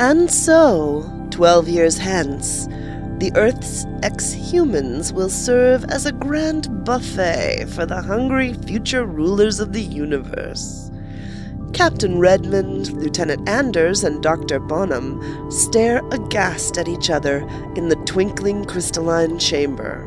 And 0.00 0.30
so, 0.30 1.28
twelve 1.30 1.68
years 1.68 1.98
hence, 1.98 2.66
the 3.18 3.30
Earth's 3.34 3.84
ex 4.02 4.32
humans 4.32 5.12
will 5.12 5.28
serve 5.28 5.84
as 5.90 6.06
a 6.06 6.12
grand 6.12 6.86
buffet 6.86 7.66
for 7.66 7.84
the 7.84 8.00
hungry 8.00 8.54
future 8.54 9.04
rulers 9.04 9.60
of 9.60 9.74
the 9.74 9.82
universe. 9.82 10.90
Captain 11.74 12.18
Redmond, 12.18 12.92
Lieutenant 12.92 13.46
Anders, 13.46 14.02
and 14.02 14.22
Dr. 14.22 14.58
Bonham 14.58 15.50
stare 15.50 16.00
aghast 16.12 16.78
at 16.78 16.88
each 16.88 17.10
other 17.10 17.46
in 17.76 17.90
the 17.90 18.02
twinkling 18.06 18.64
crystalline 18.64 19.38
chamber, 19.38 20.06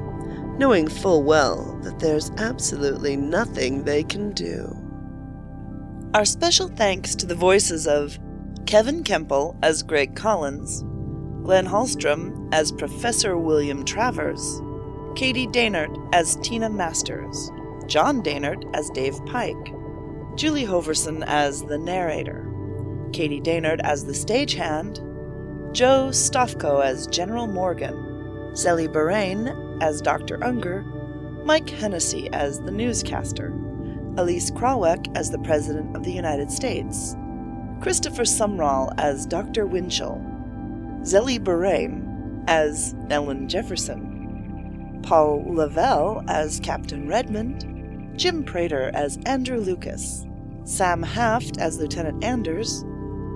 knowing 0.58 0.88
full 0.88 1.22
well 1.22 1.80
that 1.84 2.00
there's 2.00 2.32
absolutely 2.38 3.16
nothing 3.16 3.84
they 3.84 4.02
can 4.02 4.32
do. 4.32 4.76
Our 6.16 6.26
special 6.26 6.68
thanks 6.68 7.14
to 7.14 7.28
the 7.28 7.36
voices 7.36 7.86
of 7.86 8.18
Kevin 8.66 9.04
Kemple 9.04 9.56
as 9.62 9.84
Greg 9.84 10.16
Collins, 10.16 10.84
Glen 11.44 11.68
Hollstrom 11.68 12.50
as 12.52 12.72
Professor 12.72 13.38
William 13.38 13.84
Travers, 13.84 14.62
Katie 15.16 15.48
Dehnart 15.48 15.96
as 16.14 16.38
Tina 16.38 16.70
Masters, 16.70 17.52
John 17.88 18.24
Dehnart 18.24 18.64
as 18.74 18.90
Dave 18.92 19.24
Pike, 19.26 19.74
Julie 20.36 20.66
Hoverson 20.66 21.24
as 21.28 21.62
the 21.64 21.78
narrator, 21.78 22.50
Katie 23.12 23.42
Dehnart 23.42 23.82
as 23.84 24.06
the 24.06 24.14
stagehand, 24.14 24.96
Joe 25.74 26.08
Stofko 26.10 26.84
as 26.84 27.06
General 27.08 27.48
Morgan, 27.48 28.54
Zellie 28.56 28.88
Berraine 28.88 29.78
as 29.82 30.02
Dr. 30.02 30.44
Unger, 30.44 30.84
Mike 31.44 31.70
Hennessy 31.70 32.30
as 32.32 32.60
the 32.62 32.72
newscaster, 32.72 33.52
Eleiece 34.16 34.52
Krawiec 34.52 35.16
as 35.16 35.30
the 35.30 35.40
President 35.40 35.96
of 35.96 36.04
the 36.04 36.14
United 36.14 36.50
States, 36.50 37.16
Kristopher 37.84 38.24
Sumrall 38.24 38.94
as 38.98 39.26
Dr. 39.26 39.66
Winchell, 39.66 40.22
Zellie 41.04 41.38
Berraine 41.38 42.42
as 42.48 42.96
Ellen 43.10 43.50
Jefferson, 43.50 45.02
Paul 45.04 45.44
Lavelle 45.54 46.24
as 46.30 46.62
Captain 46.62 47.10
Redmond, 47.10 48.18
Jim 48.18 48.46
Prater 48.46 48.90
as 48.94 49.20
Andrew 49.26 49.60
Lucas, 49.60 50.26
Sam 50.64 51.04
Haft 51.04 51.58
as 51.58 51.78
Lieutenant 51.78 52.24
Anders, 52.24 52.86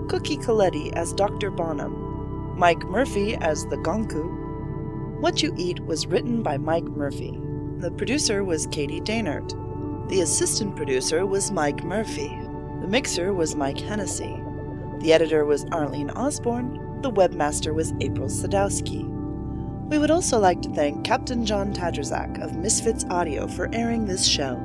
Cookie 0.07 0.37
Colletti 0.37 0.93
as 0.93 1.11
Dr. 1.11 1.51
Bonham, 1.51 2.57
Mike 2.57 2.85
Murphy 2.85 3.35
as 3.35 3.65
the 3.65 3.75
Gonku. 3.75 5.19
What 5.19 5.43
You 5.43 5.53
Eat 5.57 5.81
was 5.81 6.07
written 6.07 6.41
by 6.41 6.57
Mike 6.57 6.85
Murphy. 6.85 7.37
The 7.79 7.91
producer 7.91 8.45
was 8.45 8.65
Katie 8.67 9.01
Dehnart. 9.01 10.07
The 10.07 10.21
assistant 10.21 10.77
producer 10.77 11.25
was 11.25 11.51
Mike 11.51 11.83
Murphy. 11.83 12.46
The 12.87 12.91
mixer 12.91 13.33
was 13.33 13.53
Mike 13.53 13.81
Hennessy. 13.81 14.41
The 14.99 15.11
editor 15.11 15.43
was 15.43 15.65
Arlene 15.73 16.09
Osborne. 16.11 17.01
The 17.01 17.11
webmaster 17.11 17.73
was 17.73 17.91
April 17.99 18.29
Sadowski. 18.29 19.03
We 19.89 19.97
would 19.97 20.09
also 20.09 20.39
like 20.39 20.61
to 20.61 20.69
thank 20.69 21.03
Captain 21.03 21.45
John 21.45 21.73
Tadrazak 21.73 22.41
of 22.41 22.55
Misfits 22.55 23.03
Audio 23.09 23.45
for 23.45 23.67
airing 23.75 24.05
this 24.05 24.25
show. 24.25 24.55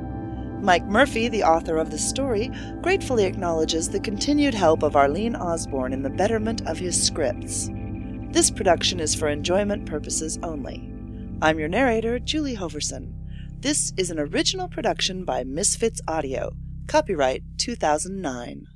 Mike 0.61 0.85
Murphy, 0.85 1.27
the 1.27 1.43
author 1.43 1.75
of 1.75 1.91
the 1.91 1.97
story, 1.97 2.49
gratefully 2.81 3.25
acknowledges 3.25 3.89
the 3.89 3.99
continued 3.99 4.53
help 4.53 4.83
of 4.83 4.95
Arlene 4.95 5.35
Osborne 5.35 5.91
in 5.91 6.01
the 6.01 6.09
betterment 6.09 6.65
of 6.65 6.77
his 6.77 6.95
scripts. 7.05 7.69
This 8.31 8.49
production 8.49 9.01
is 9.01 9.13
for 9.13 9.27
enjoyment 9.27 9.85
purposes 9.85 10.39
only. 10.43 10.89
I'm 11.41 11.59
your 11.59 11.67
narrator, 11.67 12.19
Julie 12.19 12.55
Hoverson. 12.55 13.15
This 13.59 13.91
is 13.97 14.11
an 14.11 14.17
original 14.17 14.69
production 14.69 15.25
by 15.25 15.43
Misfits 15.43 15.99
Audio. 16.07 16.53
Copyright 16.87 17.43
2009. 17.57 18.67